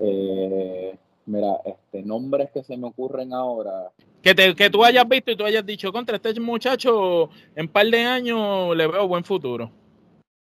[0.00, 3.92] Eh, Mira, este, nombres que se me ocurren ahora.
[4.22, 7.86] Que, te, que tú hayas visto y tú hayas dicho, contra este muchacho, en par
[7.86, 9.70] de años le veo buen futuro.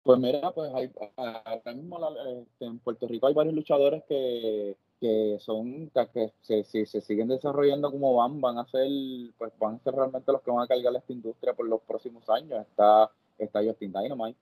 [0.03, 5.37] Pues mira, pues hay, ahora mismo este, en Puerto Rico hay varios luchadores que, que
[5.41, 8.89] son que se, se, siguen desarrollando como van, van a ser,
[9.37, 12.27] pues van a ser realmente los que van a cargar esta industria por los próximos
[12.31, 12.63] años.
[12.63, 14.39] Está, está Justin Dynamite,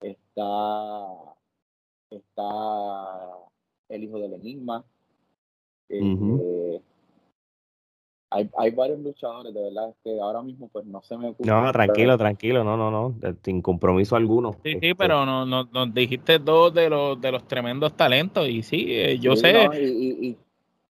[0.00, 1.06] está,
[2.10, 3.28] está
[3.88, 4.84] el hijo del Enigma,
[5.88, 6.80] eh,
[8.30, 11.48] hay, hay, varios luchadores, de verdad, que ahora mismo pues no se me ocurre.
[11.48, 14.54] No, tranquilo, tranquilo, no, no, no, sin compromiso alguno.
[14.64, 18.48] Sí, sí, este pero no, no, nos dijiste dos de los, de los tremendos talentos
[18.48, 19.68] y sí, eh, yo sé.
[19.74, 20.38] y, y,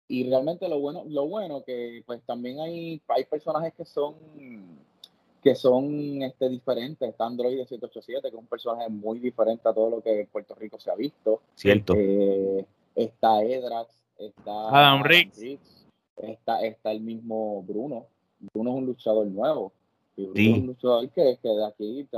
[0.08, 4.14] y, realmente lo bueno, lo bueno que pues también hay, hay personajes que son
[5.46, 7.08] que son este, diferentes.
[7.08, 10.56] Está Android 787, que es un personaje muy diferente a todo lo que en Puerto
[10.56, 11.40] Rico se ha visto.
[11.54, 11.94] Cierto.
[11.96, 15.38] Eh, está Edrax, está Adam Riggs,
[16.16, 18.06] está, está el mismo Bruno.
[18.52, 19.72] Bruno es un luchador nuevo.
[20.16, 22.08] Bruno es un luchador que, que de aquí.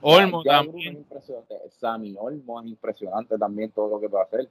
[0.00, 0.96] Olmo también.
[0.96, 1.54] impresionante.
[1.78, 4.48] Sammy Olmo es impresionante también todo lo que puede hacer.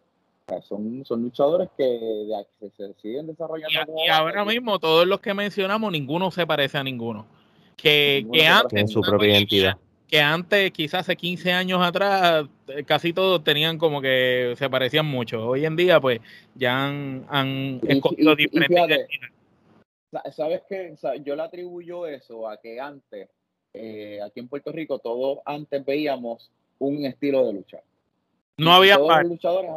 [0.63, 3.93] son, son luchadores que de aquí se, siguen desarrollando.
[4.05, 7.25] Y, ahora mismo, todos los que mencionamos, ninguno se parece a ninguno.
[7.75, 8.91] que, que antes...
[8.91, 9.77] su propia identidad
[10.13, 15.07] que antes, quizás hace 15 años atrás, eh, casi todos tenían como que se parecían
[15.07, 15.43] mucho.
[15.43, 16.19] Hoy en día, pues,
[16.53, 19.07] ya han, han escogido diferentes.
[20.35, 20.95] ¿Sabes qué?
[21.23, 23.27] yo le atribuyo eso a que antes,
[23.73, 27.81] eh, aquí en Puerto Rico, todos antes veíamos un estilo de lucha.
[28.59, 29.25] No había más.
[29.25, 29.71] luchadores,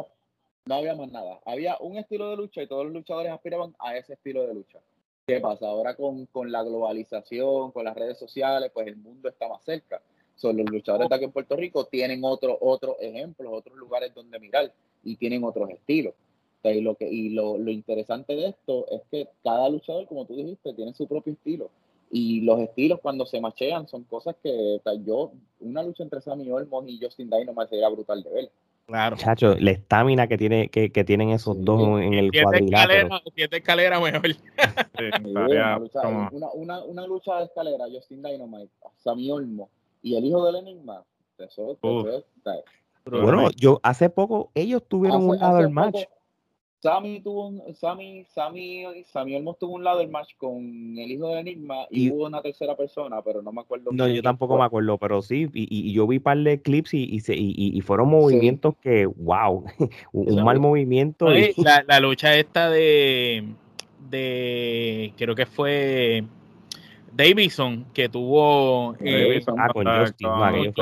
[0.65, 1.39] no había más nada.
[1.47, 4.77] Había un estilo de lucha y todos los luchadores aspiraban a ese estilo de lucha.
[5.25, 5.65] ¿Qué pasa?
[5.67, 9.99] Ahora con, con la globalización, con las redes sociales, pues el mundo está más cerca
[10.37, 14.39] son los luchadores de aquí en Puerto Rico tienen otros otro ejemplos, otros lugares donde
[14.39, 14.71] mirar
[15.03, 16.13] y tienen otros estilos.
[16.63, 20.35] y lo, que, y lo, lo, interesante de esto es que cada luchador, como tú
[20.35, 21.69] dijiste, tiene su propio estilo.
[22.09, 26.85] Y los estilos cuando se machean son cosas que yo, una lucha entre Sammy Olmos
[26.87, 28.51] y Justin Dynamite sería brutal de ver.
[28.85, 29.17] Claro.
[29.17, 33.19] Chacho, la estamina que, tiene, que, que tienen esos dos en el cuadrilátero.
[33.25, 34.35] Escalera, escalera mejor.
[36.31, 39.67] una, una, una, lucha de escalera, Justin Dynamite, Sammy Olmos
[40.01, 41.03] y el hijo del enigma.
[41.37, 41.77] Eso,
[43.09, 46.05] bueno, yo hace poco ellos tuvieron un lado del match.
[46.79, 50.61] Sammy tuvo un, Sammy, Sammy, Sammy Olmos tuvo un lado del match con
[50.97, 53.89] el hijo del Enigma y, hubo una tercera persona, pero no me acuerdo.
[53.91, 56.93] No, yo tampoco me acuerdo, pero sí, y, y, yo vi un par de clips
[56.93, 59.65] y, y, fueron movimientos que, wow,
[60.13, 61.27] un, mal movimiento.
[61.57, 63.43] La, la, lucha esta de,
[64.09, 66.23] de, creo que fue
[67.11, 70.73] Davison, que tuvo eh, ah, con Justin,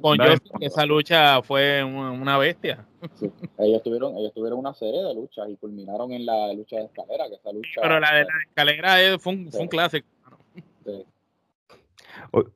[0.00, 2.84] con, Justin, esa lucha fue una, bestia.
[3.58, 7.28] Ellos tuvieron, ellos tuvieron una serie de luchas y culminaron en la lucha de escalera,
[7.28, 7.80] que esa lucha.
[7.80, 10.06] Pero la de la escalera fue un, fue un clásico.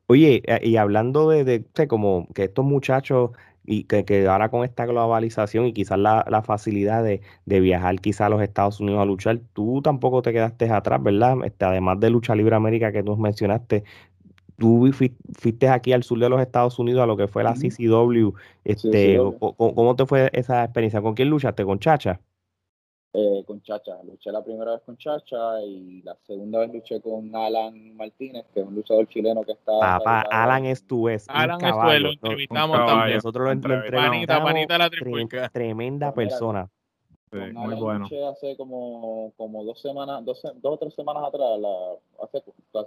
[0.07, 3.31] Oye, eh, y hablando de, de, como que estos muchachos
[3.65, 8.41] y que, ahora con esta globalización y quizás la, facilidad de, viajar quizás a los
[8.41, 11.37] Estados Unidos a luchar, tú tampoco te quedaste atrás, ¿verdad?
[11.43, 13.83] Este, además de Lucha Libre América que tú mencionaste,
[14.57, 18.33] tú fuiste aquí al sur de los Estados Unidos a lo que fue la CCW.
[18.63, 21.01] Este, ¿cómo, te fue esa experiencia?
[21.01, 21.65] ¿Con quién luchaste?
[21.65, 22.19] ¿Con Chacha?
[23.13, 24.01] Eh, con Chacha.
[24.03, 28.61] Luché la primera vez con Chacha y la segunda vez luché con Alan Martínez, que
[28.61, 29.79] es un luchador chileno que está.
[29.79, 31.27] Papá, Alan es tu es.
[31.27, 33.17] Alan es tu lo entrevistamos también.
[33.17, 34.09] Nosotros lo, entrevistamos.
[34.09, 35.49] Panita, panita la tripulca.
[35.49, 36.69] Tremenda persona.
[37.33, 37.99] Sí, muy bueno.
[37.99, 41.69] Luché hace como, como dos semanas, dos, dos o tres semanas atrás, la,
[42.23, 42.43] hace,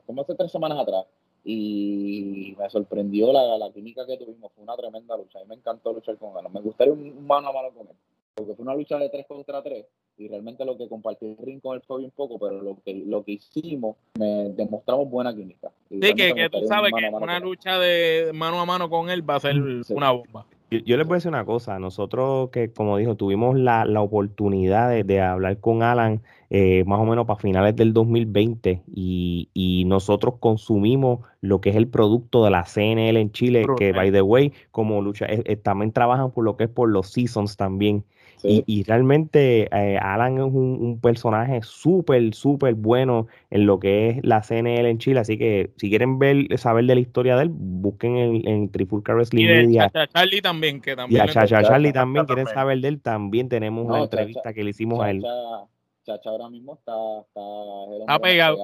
[0.07, 1.05] como hace tres semanas atrás,
[1.45, 4.51] y me sorprendió la, la química que tuvimos.
[4.55, 5.39] Fue una tremenda lucha.
[5.39, 6.51] A mí me encantó luchar con él.
[6.51, 7.97] Me gustaría un mano a mano con él
[8.35, 11.61] porque fue una lucha de 3 contra 3 y realmente lo que compartí el ring
[11.61, 15.71] con él fue bien poco, pero lo que, lo que hicimos, me demostramos buena química.
[15.89, 19.37] sí, que, que, tú sabes que una lucha de mano a mano con él va
[19.37, 19.57] a ser
[19.89, 20.47] una bomba.
[20.71, 24.91] Yo, les voy a decir una cosa, nosotros que como dijo, tuvimos la, la oportunidad
[25.05, 30.37] de, hablar con Alan eh, más o menos para finales del 2020 y, y, nosotros
[30.41, 34.53] consumimos lo que es el producto de la CNL en Chile, que by the way,
[34.71, 38.05] como lucha, eh, eh, también trabajan por lo que es por los seasons también.
[38.43, 44.43] Y, realmente eh, Alan es un, personaje súper, súper bueno en lo que es la
[44.43, 45.21] CNL en Chile.
[45.21, 49.15] Así que si quieren ver, saber de la historia de él, busquen en, en Trifulca
[49.15, 49.91] Wrestling y Media.
[49.91, 51.21] Chacha Charlie también, que también.
[51.21, 54.71] Y a Chacha Charlie también, quieren saber de él, también tenemos una entrevista que le
[54.71, 55.25] hicimos a él.
[56.05, 57.41] Chacha ahora mismo está, está,
[57.99, 58.57] está pegado.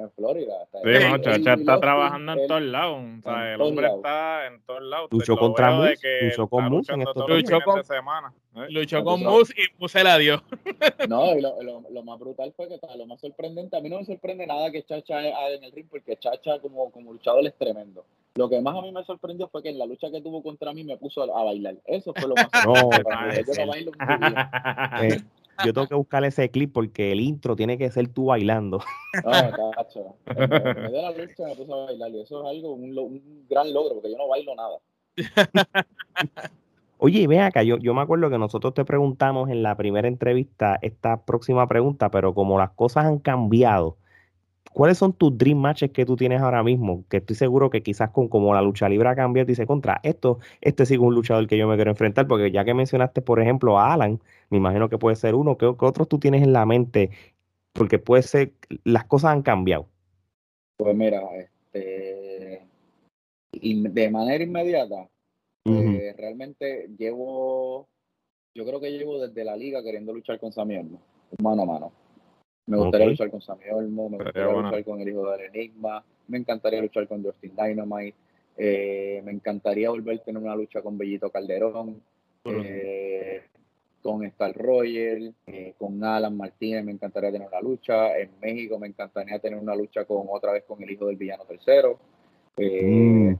[0.00, 0.54] en, Florida.
[0.72, 3.04] sí, no, Chacha está trabajando en todos lados.
[3.18, 5.08] O sea, el hombre está en todos lados.
[5.12, 5.90] Luchó contra Mus,
[6.22, 8.34] luchó con Mus en estos luchó con, semana.
[8.56, 8.66] ¿eh?
[8.70, 10.42] Luchó con Mus y Mus se la dio.
[11.08, 13.98] no, y lo, lo, lo, más brutal fue que lo más sorprendente, a mí no
[13.98, 17.54] me sorprende nada que Chacha haga en el ring, porque Chacha como, como luchador es
[17.54, 18.04] tremendo.
[18.34, 20.72] Lo que más a mí me sorprendió fue que en la lucha que tuvo contra
[20.72, 21.74] mí me puso a, bailar.
[21.84, 23.50] Eso fue lo más sorprendente.
[23.50, 23.92] no, yo no bailo
[25.02, 25.22] eh,
[25.64, 28.80] yo tengo que buscar ese clip porque el intro tiene que ser tú bailando.
[29.58, 30.16] No, cacho.
[30.26, 33.94] Me dio la lucha me puse a bailar y eso es algo, un, gran logro
[33.94, 34.78] porque yo no bailo nada.
[36.98, 40.78] Oye, ven acá, yo, yo me acuerdo que nosotros te preguntamos en la primera entrevista
[40.82, 43.96] esta próxima pregunta, pero como las cosas han cambiado,
[44.72, 47.04] ¿cuáles son tus dream matches que tú tienes ahora mismo?
[47.08, 50.38] Que estoy seguro que quizás con como la lucha libre ha cambiado, dice contra esto,
[50.60, 53.40] este sí es un luchador que yo me quiero enfrentar, porque ya que mencionaste, por
[53.40, 56.66] ejemplo, a Alan, me imagino que puede ser uno, ¿qué, otros tú tienes en la
[56.66, 57.10] mente?
[57.72, 58.52] Porque puede ser,
[58.84, 59.86] las cosas han cambiado.
[60.76, 62.62] Pues mira, este,
[63.52, 65.08] de manera inmediata,
[65.64, 67.88] pues, realmente llevo,
[68.54, 70.98] yo creo que llevo desde la liga queriendo luchar con Samierno,
[71.42, 71.92] mano a mano
[72.68, 76.38] me gustaría luchar con Sammy Olmo, me gustaría luchar con el hijo del Enigma, me
[76.38, 78.16] encantaría luchar con Justin Dynamite,
[78.56, 82.00] eh, me encantaría volver a tener una lucha con Bellito Calderón.
[82.44, 83.42] Eh,
[84.00, 88.86] con Star Roger, eh, con Alan Martínez me encantaría tener una lucha, en México me
[88.86, 91.98] encantaría tener una lucha con otra vez con el hijo del villano tercero.
[92.56, 93.34] Mm.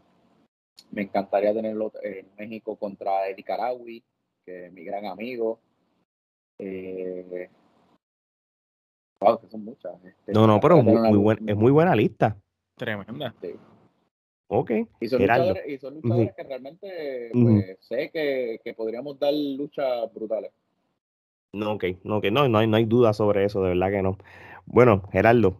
[0.90, 4.02] Me encantaría tenerlo en México contra Eddie Carawi,
[4.44, 5.58] que es mi gran amigo.
[6.58, 7.48] Eh,
[9.20, 9.92] wow, que son muchas.
[10.04, 12.36] Este, no, no, pero muy, es muy buena lista.
[12.76, 13.34] Tremenda.
[14.48, 14.70] Ok.
[15.00, 20.12] Y son luchadores, y son luchadores que realmente pues, sé que, que, podríamos dar luchas
[20.14, 20.52] brutales.
[21.52, 24.02] No, ok, no, que no, no hay, no hay duda sobre eso, de verdad que
[24.02, 24.18] no.
[24.66, 25.56] Bueno, Gerardo.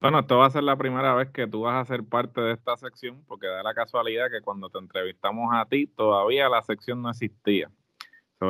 [0.00, 2.52] Bueno, esto va a ser la primera vez que tú vas a ser parte de
[2.52, 7.02] esta sección, porque da la casualidad que cuando te entrevistamos a ti, todavía la sección
[7.02, 7.70] no existía.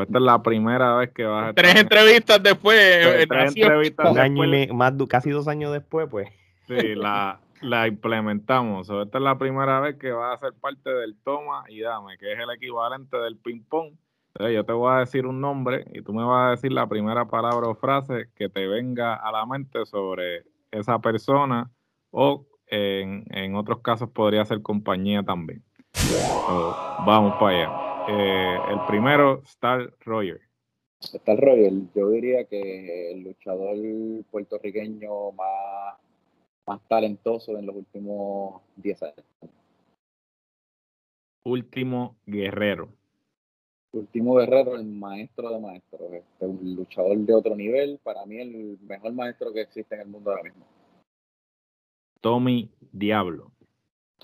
[0.02, 2.78] Esta es la primera vez que vas a Tres entrevistas después.
[2.78, 6.28] Eh, tres, entrevistas Un año y más, casi dos años después, pues.
[6.66, 8.88] Sí, la, la implementamos.
[8.88, 12.32] esta es la primera vez que va a ser parte del toma y dame, que
[12.32, 13.94] es el equivalente del ping-pong.
[14.38, 17.26] yo te voy a decir un nombre y tú me vas a decir la primera
[17.26, 21.70] palabra o frase que te venga a la mente sobre esa persona
[22.10, 25.62] o en, otros casos podría ser compañía también.
[27.06, 27.93] vamos para allá.
[28.08, 30.40] Eh, el primero, Star Roger.
[31.00, 33.76] Star Roger, yo diría que el luchador
[34.30, 35.94] puertorriqueño más
[36.66, 39.26] más talentoso en los últimos 10 años.
[41.44, 42.88] Último guerrero.
[43.92, 48.78] Último guerrero, el maestro de maestros, este, un luchador de otro nivel, para mí el
[48.80, 50.66] mejor maestro que existe en el mundo ahora mismo.
[52.20, 53.52] Tommy Diablo.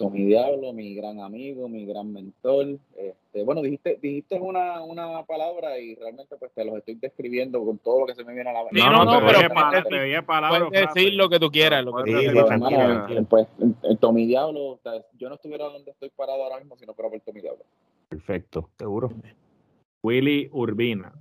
[0.01, 2.79] Tommy Diablo, mi gran amigo, mi gran mentor.
[2.97, 7.77] Este, bueno, dijiste, dijiste una, una palabra y realmente pues te los estoy describiendo con
[7.77, 8.81] todo lo que se me viene a la mente.
[8.81, 9.51] No, no, pero te
[10.23, 10.71] palabras.
[10.71, 11.85] Puedes decir lo que tú quieras.
[11.85, 13.47] Lo que sí, pues,
[14.01, 14.81] Tommy Diablo,
[15.19, 17.63] yo no estuviera donde estoy parado ahora mismo si no fuera por Tommy Diablo.
[18.09, 19.11] Perfecto, seguro.
[20.03, 21.13] Willy Urbina.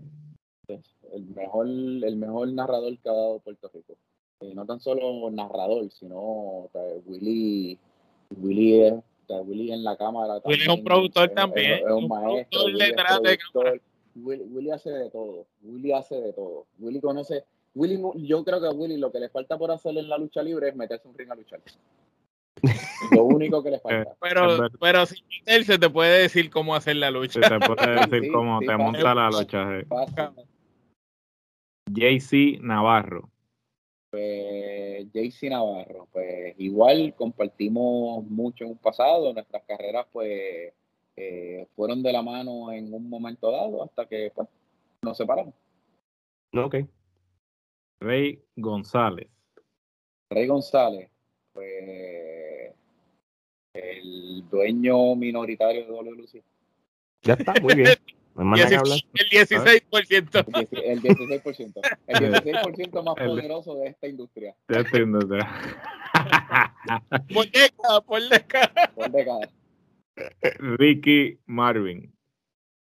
[0.69, 3.97] El mejor, el mejor narrador que ha dado Puerto Rico.
[4.39, 6.69] Eh, no tan solo narrador, sino
[7.05, 7.77] Willy
[8.38, 8.93] Willy es,
[9.27, 10.41] Willy en la cámara.
[10.45, 11.86] Willy es un productor también.
[11.86, 12.65] Es, un, maestro.
[14.15, 15.45] Willy, hace de todo.
[15.61, 16.65] Willy hace de todo.
[16.80, 17.43] Willy conoce.
[17.75, 20.41] Willy, yo creo que a Willy lo que le falta por hacer en la lucha
[20.41, 21.61] libre es meterse un ring a luchar.
[23.11, 24.15] Lo único que le falta.
[24.19, 27.41] Pero, pero sin él se te puede decir cómo hacer la lucha.
[27.41, 29.82] Se te puede decir cómo te monta la lucha.
[31.91, 33.28] JC Navarro.
[34.10, 40.74] Pues JC Navarro, pues igual compartimos mucho en un pasado, nuestras carreras pues
[41.16, 44.47] eh, fueron de la mano en un momento dado hasta que pues,
[45.03, 45.53] nos separamos.
[46.55, 46.78] Ok.
[47.99, 49.30] Rey González.
[50.32, 51.10] Rey González,
[51.53, 52.74] pues
[53.74, 56.43] el dueño minoritario de WLC.
[57.22, 57.89] Ya está, muy bien.
[58.39, 59.03] El 16%.
[59.13, 61.81] El 16%.
[62.07, 64.55] El 16% más poderoso de esta industria.
[64.67, 65.47] De esta industria.
[67.33, 68.91] por década, por década.
[68.95, 69.49] Por década.
[70.59, 72.13] Ricky Marvin.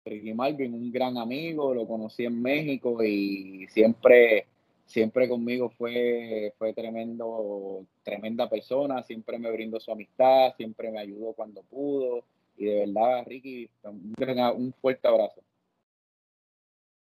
[0.04, 4.46] Ricky Marvin, un gran amigo, lo conocí en México y siempre,
[4.86, 11.32] siempre conmigo fue, fue tremendo, tremenda persona, siempre me brindó su amistad, siempre me ayudó
[11.32, 12.24] cuando pudo
[12.56, 15.42] y de verdad, Ricky, un, fuerte abrazo.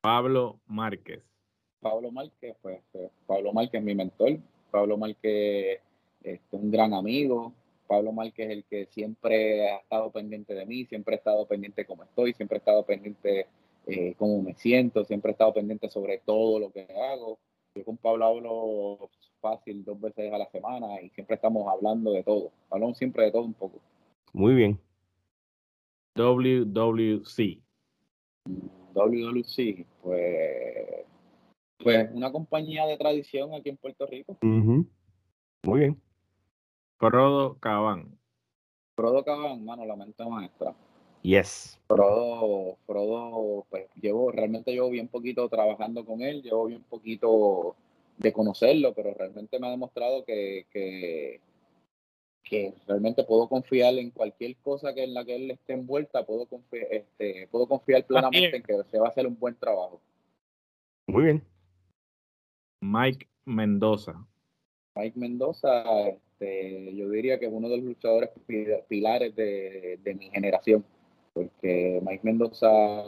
[0.00, 1.22] Pablo Márquez.
[1.80, 4.38] Pablo Márquez, pues, pues Pablo Márquez es mi mentor.
[4.70, 5.80] Pablo Márquez
[6.22, 7.52] es un gran amigo.
[7.86, 11.84] Pablo Márquez es el que siempre ha estado pendiente de mí, siempre ha estado pendiente
[11.84, 13.46] cómo estoy, siempre ha estado pendiente
[13.86, 17.38] eh, cómo me siento, siempre ha estado pendiente sobre todo lo que hago.
[17.74, 22.22] Yo con Pablo hablo fácil dos veces a la semana y siempre estamos hablando de
[22.22, 22.52] todo.
[22.70, 23.80] Hablamos siempre de todo un poco.
[24.32, 24.78] Muy bien.
[26.14, 27.62] WWC?
[28.94, 31.06] WWC, pues,
[31.78, 34.36] pues una compañía de tradición aquí en Puerto Rico.
[34.42, 36.00] Muy bien.
[36.98, 38.18] Prodo Cabán.
[38.94, 40.74] Prodo Cabán, mano, la mente maestra.
[41.22, 41.78] Yes.
[41.86, 47.76] Prodo, Prodo, pues llevo, realmente llevo bien poquito trabajando con él, llevo bien poquito
[48.16, 51.40] de conocerlo, pero realmente me ha demostrado que, que,
[52.50, 56.46] que realmente puedo confiar en cualquier cosa que en la que él esté envuelta, puedo
[56.46, 60.00] confiar, este, puedo confiar plenamente en que se va a hacer un buen trabajo.
[61.06, 61.44] Muy bien.
[62.82, 64.26] Mike Mendoza.
[64.96, 68.30] Mike Mendoza, este, yo diría que es uno de los luchadores
[68.88, 70.84] pilares de, mi generación,
[71.32, 73.04] porque Mike Mendoza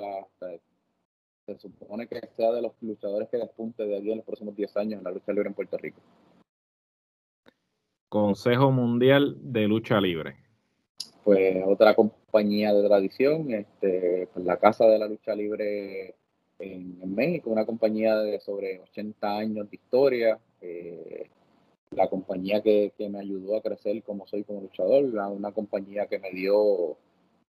[1.46, 4.76] se supone que sea de los luchadores que despunte de aquí en los próximos 10
[4.76, 6.00] años en la lucha libre en Puerto Rico.
[8.12, 10.36] Consejo Mundial de Lucha Libre.
[11.24, 16.14] Pues otra compañía de tradición, este, pues la Casa de la Lucha Libre
[16.58, 20.38] en, México, una compañía de sobre 80 años de historia.
[20.60, 21.30] Eh,
[21.92, 26.32] la compañía que, me ayudó a crecer como soy como luchador, una compañía que me
[26.32, 26.98] dio,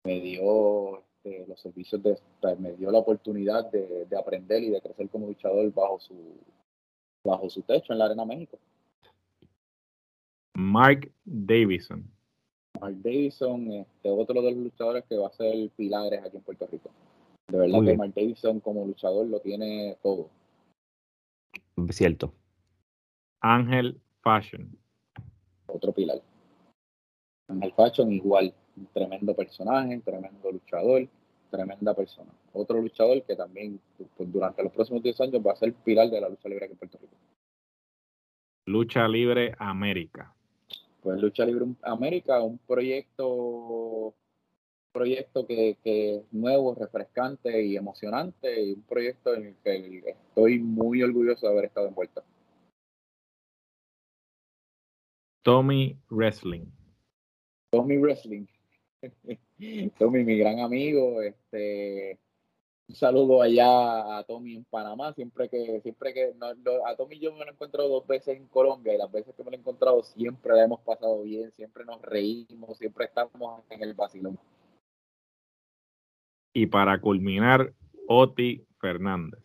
[0.05, 2.17] me dio este, los servicios de,
[2.57, 6.15] me dio la oportunidad de, aprender y de crecer como luchador bajo su,
[7.21, 8.57] bajo su techo en la Arena México.
[10.55, 12.03] Mark Davison.
[12.79, 16.67] Mark Davison, este, otro de los luchadores que va a ser pilares aquí en Puerto
[16.71, 16.89] Rico.
[17.47, 20.29] De verdad que Mark Davison como luchador lo tiene todo.
[21.89, 22.33] Cierto.
[23.41, 24.77] Ángel Fashion.
[25.67, 26.21] Otro pilar.
[27.49, 31.07] Ángel Fashion igual, un tremendo personaje, tremendo luchador,
[31.49, 32.31] tremenda persona.
[32.53, 36.21] Otro luchador que también pues, durante los próximos 10 años va a ser pilar de
[36.21, 37.15] la lucha libre aquí en Puerto Rico.
[38.65, 40.33] Lucha Libre América.
[41.03, 44.15] Pues Lucha Libre América, un proyecto
[44.93, 50.59] proyecto que, que, es nuevo, refrescante y emocionante y un proyecto en el que estoy
[50.59, 52.23] muy orgulloso de haber estado envuelto.
[55.41, 56.65] Tommy Wrestling.
[57.71, 58.45] Tommy Wrestling.
[59.97, 62.19] Tommy, mi gran amigo, este
[62.93, 66.31] un saludo allá a Tommy en Panamá, siempre que, siempre que
[66.85, 69.43] a Tommy yo me lo he encontrado dos veces en Colombia y las veces que
[69.43, 73.81] me lo he encontrado siempre la hemos pasado bien, siempre nos reímos, siempre estamos en
[73.81, 74.37] el vacilón.
[76.53, 77.73] Y para culminar,
[78.07, 79.41] Oti Fernández.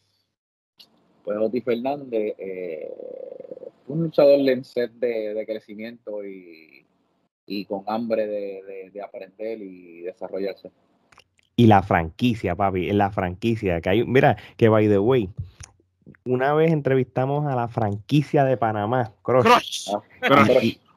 [1.24, 2.92] Pues Oti Fernández, eh,
[3.86, 6.84] un luchador en set de, crecimiento y,
[7.66, 10.70] con hambre de, aprender y desarrollarse.
[11.58, 13.80] Y la franquicia, papi, la franquicia.
[13.80, 15.28] Que hay, mira, que by the way,
[16.24, 19.90] una vez entrevistamos a la franquicia de Panamá, Crush.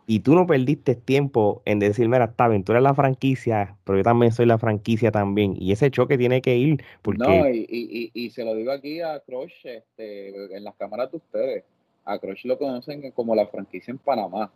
[0.08, 3.98] Y, tú no perdiste tiempo en decir, mira, está bien, tú eres la franquicia, pero
[4.00, 5.56] yo también soy la franquicia también.
[5.58, 6.84] Y ese choque tiene que ir.
[7.02, 7.20] Porque...
[7.20, 11.64] No, y, y, se lo digo aquí a Crush este, en las cámaras de ustedes
[12.06, 14.52] a Crush lo conocen como la franquicia en Panamá.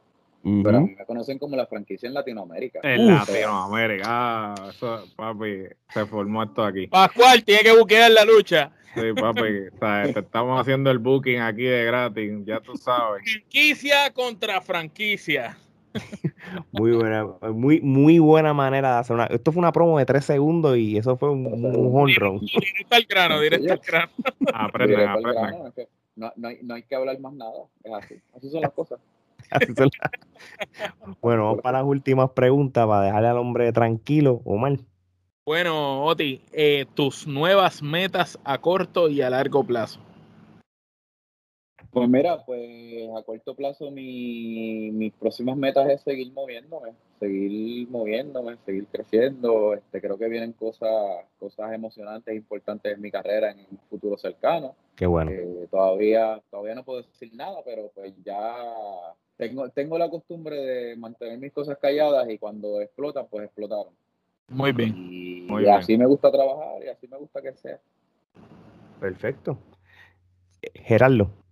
[0.45, 2.79] Pero a mí me conocen como la franquicia en Latinoamérica.
[2.83, 4.03] En Latinoamérica.
[4.05, 6.85] Ah, eso, papi, se formó esto aquí.
[6.85, 8.71] Pascual, tiene que buquear la lucha.
[8.93, 9.41] Sí, papi,
[10.19, 13.23] estamos haciendo el booking aquí de gratis, ya tú sabes.
[13.23, 15.57] Franquicia contra franquicia.
[16.71, 19.25] Muy buena, muy, muy buena manera de hacer una.
[19.27, 22.39] Esto fue una promo de tres segundos y eso fue un, un home run.
[22.45, 24.11] Directo al grano, directo al grano.
[24.53, 27.65] Aprenden, aprenden no, no, hay, no hay que hablar más nada.
[27.83, 28.15] Es así.
[28.35, 28.99] Así son las cosas.
[31.21, 34.77] bueno, vamos para las últimas preguntas para dejarle al hombre tranquilo, Omar.
[35.45, 39.99] Bueno, Oti, eh, tus nuevas metas a corto y a largo plazo.
[41.95, 46.91] Pues mira, pues a corto plazo mi, mis próximas metas es seguir moviéndome,
[47.21, 49.73] seguir moviéndome, seguir creciendo.
[49.73, 50.91] Este, creo que vienen cosas,
[51.39, 54.75] cosas emocionantes, e importantes en mi carrera en un futuro cercano.
[54.97, 55.31] Qué bueno.
[55.31, 58.57] Eh, todavía, todavía no puedo decir nada, pero pues ya
[59.37, 63.93] tengo, tengo la costumbre de mantener mis cosas calladas y cuando explotan, pues explotaron.
[64.49, 64.93] Muy bien.
[64.97, 67.79] Y, así me gusta trabajar y así me gusta que sea.
[68.99, 69.57] Perfecto.
[70.73, 71.44] Gerardo.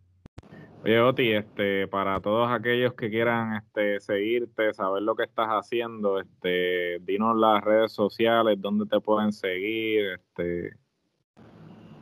[0.85, 6.19] Oye, Oti, este, para todos aquellos que quieran este, seguirte, saber lo que estás haciendo,
[6.19, 10.15] este, dinos las redes sociales, dónde te pueden seguir.
[10.15, 10.73] Este.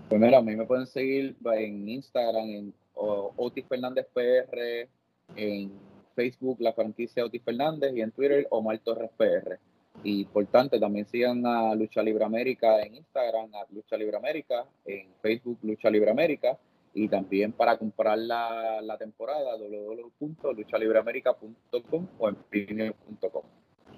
[0.10, 4.90] Pues mira, a mí me pueden seguir en Instagram, en Otis Fernández PR,
[5.36, 5.72] en
[6.16, 9.60] Facebook la franquicia Otis Fernández y en Twitter Omar Torres PR.
[10.04, 15.08] Y importante, también sigan a Lucha Libre América en Instagram, a Lucha Libre América, en
[15.22, 16.58] Facebook Lucha Libre América
[16.94, 23.44] y también para comprar la, la temporada www.luchalibreamerica.com o en pinio.com.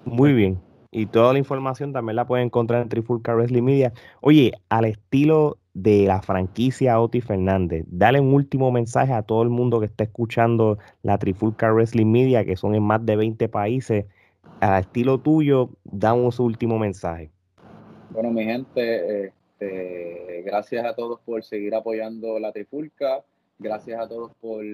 [0.04, 0.60] Muy bien.
[0.96, 3.92] Y toda la información también la pueden encontrar en Trifulca Wrestling Media.
[4.20, 9.48] Oye, al estilo de la franquicia Oti Fernández, dale un último mensaje a todo el
[9.48, 14.06] mundo que está escuchando la Trifulca Wrestling Media, que son en más de 20 países.
[14.60, 17.32] Al estilo tuyo, da un último mensaje.
[18.10, 23.24] Bueno, mi gente, este, gracias a todos por seguir apoyando la Trifulca.
[23.58, 24.64] Gracias a todos por,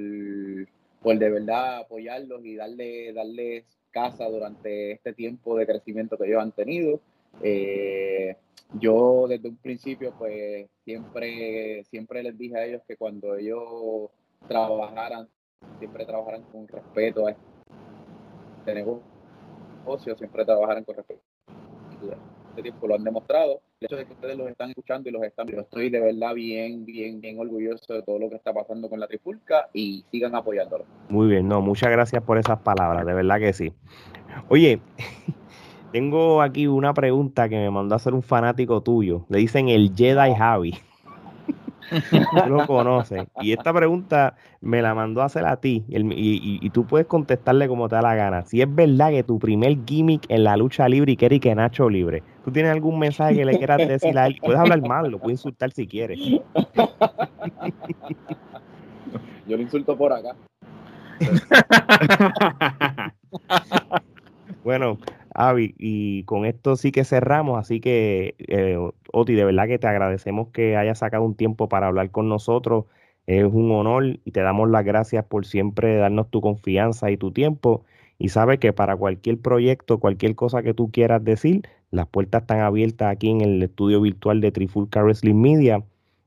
[1.02, 6.42] por de verdad apoyarlos y darle, darles casa durante este tiempo de crecimiento que ellos
[6.42, 7.00] han tenido.
[7.42, 8.36] Eh,
[8.74, 14.10] yo desde un principio pues siempre, siempre les dije a ellos que cuando ellos
[14.48, 15.28] trabajaran,
[15.78, 21.20] siempre trabajaran con respeto a este negocio, siempre trabajaran con respeto
[22.50, 23.60] este tiempo lo han demostrado.
[23.80, 26.34] El hecho de que ustedes los están escuchando y los están yo estoy de verdad
[26.34, 30.34] bien, bien, bien orgulloso de todo lo que está pasando con la Trifulca y sigan
[30.34, 30.84] apoyándolo.
[31.08, 33.72] Muy bien, no, muchas gracias por esas palabras, de verdad que sí.
[34.48, 34.80] Oye,
[35.92, 39.24] tengo aquí una pregunta que me mandó a hacer un fanático tuyo.
[39.28, 40.74] Le dicen el Jedi Javi.
[42.10, 43.26] tú lo conoces.
[43.40, 47.88] Y esta pregunta me la mandó a hacer a ti y, tú puedes contestarle como
[47.88, 48.42] te da la gana.
[48.42, 52.22] Si es verdad que tu primer gimmick en la lucha libre y que Nacho libre,
[52.44, 54.36] ¿tú tienes algún mensaje que le quieras decir a él?
[54.40, 56.18] Puedes hablar mal, lo puedes insultar si quieres.
[59.46, 60.36] Yo lo insulto por acá.
[64.64, 64.98] bueno,
[65.34, 68.78] Avi, y con esto sí que cerramos, así que eh,
[69.12, 72.86] Oti, de verdad que te agradecemos que hayas sacado un tiempo para hablar con nosotros.
[73.26, 77.32] Es un honor y te damos las gracias por siempre darnos tu confianza y tu
[77.32, 77.84] tiempo.
[78.20, 82.60] Y sabes que para cualquier proyecto, cualquier cosa que tú quieras decir, las puertas están
[82.60, 85.82] abiertas aquí en el estudio virtual de Trifulca Wrestling Media.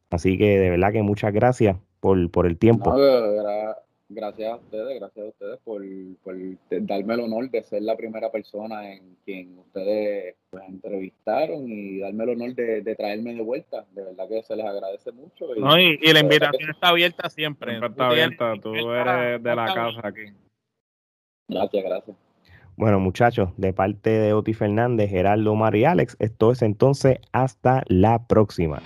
[0.09, 2.93] Así que de verdad que muchas gracias por, por el tiempo
[4.13, 5.81] gracias a ustedes, gracias a ustedes por,
[6.81, 12.23] darme el honor de ser la primera persona en quien ustedes pues, entrevistaron y darme
[12.23, 13.85] el honor de, traerme de vuelta.
[13.91, 15.47] De verdad que se les agradece mucho.
[15.55, 17.77] Y, y, la invitación está abierta siempre.
[17.83, 20.25] está abierta, tú eres de la casa aquí.
[21.47, 22.17] Gracias, gracias.
[22.75, 27.83] Bueno, muchachos, de parte de Oti Fernández, Gerardo, Omar y Alex, esto es entonces hasta
[27.87, 28.81] la próxima.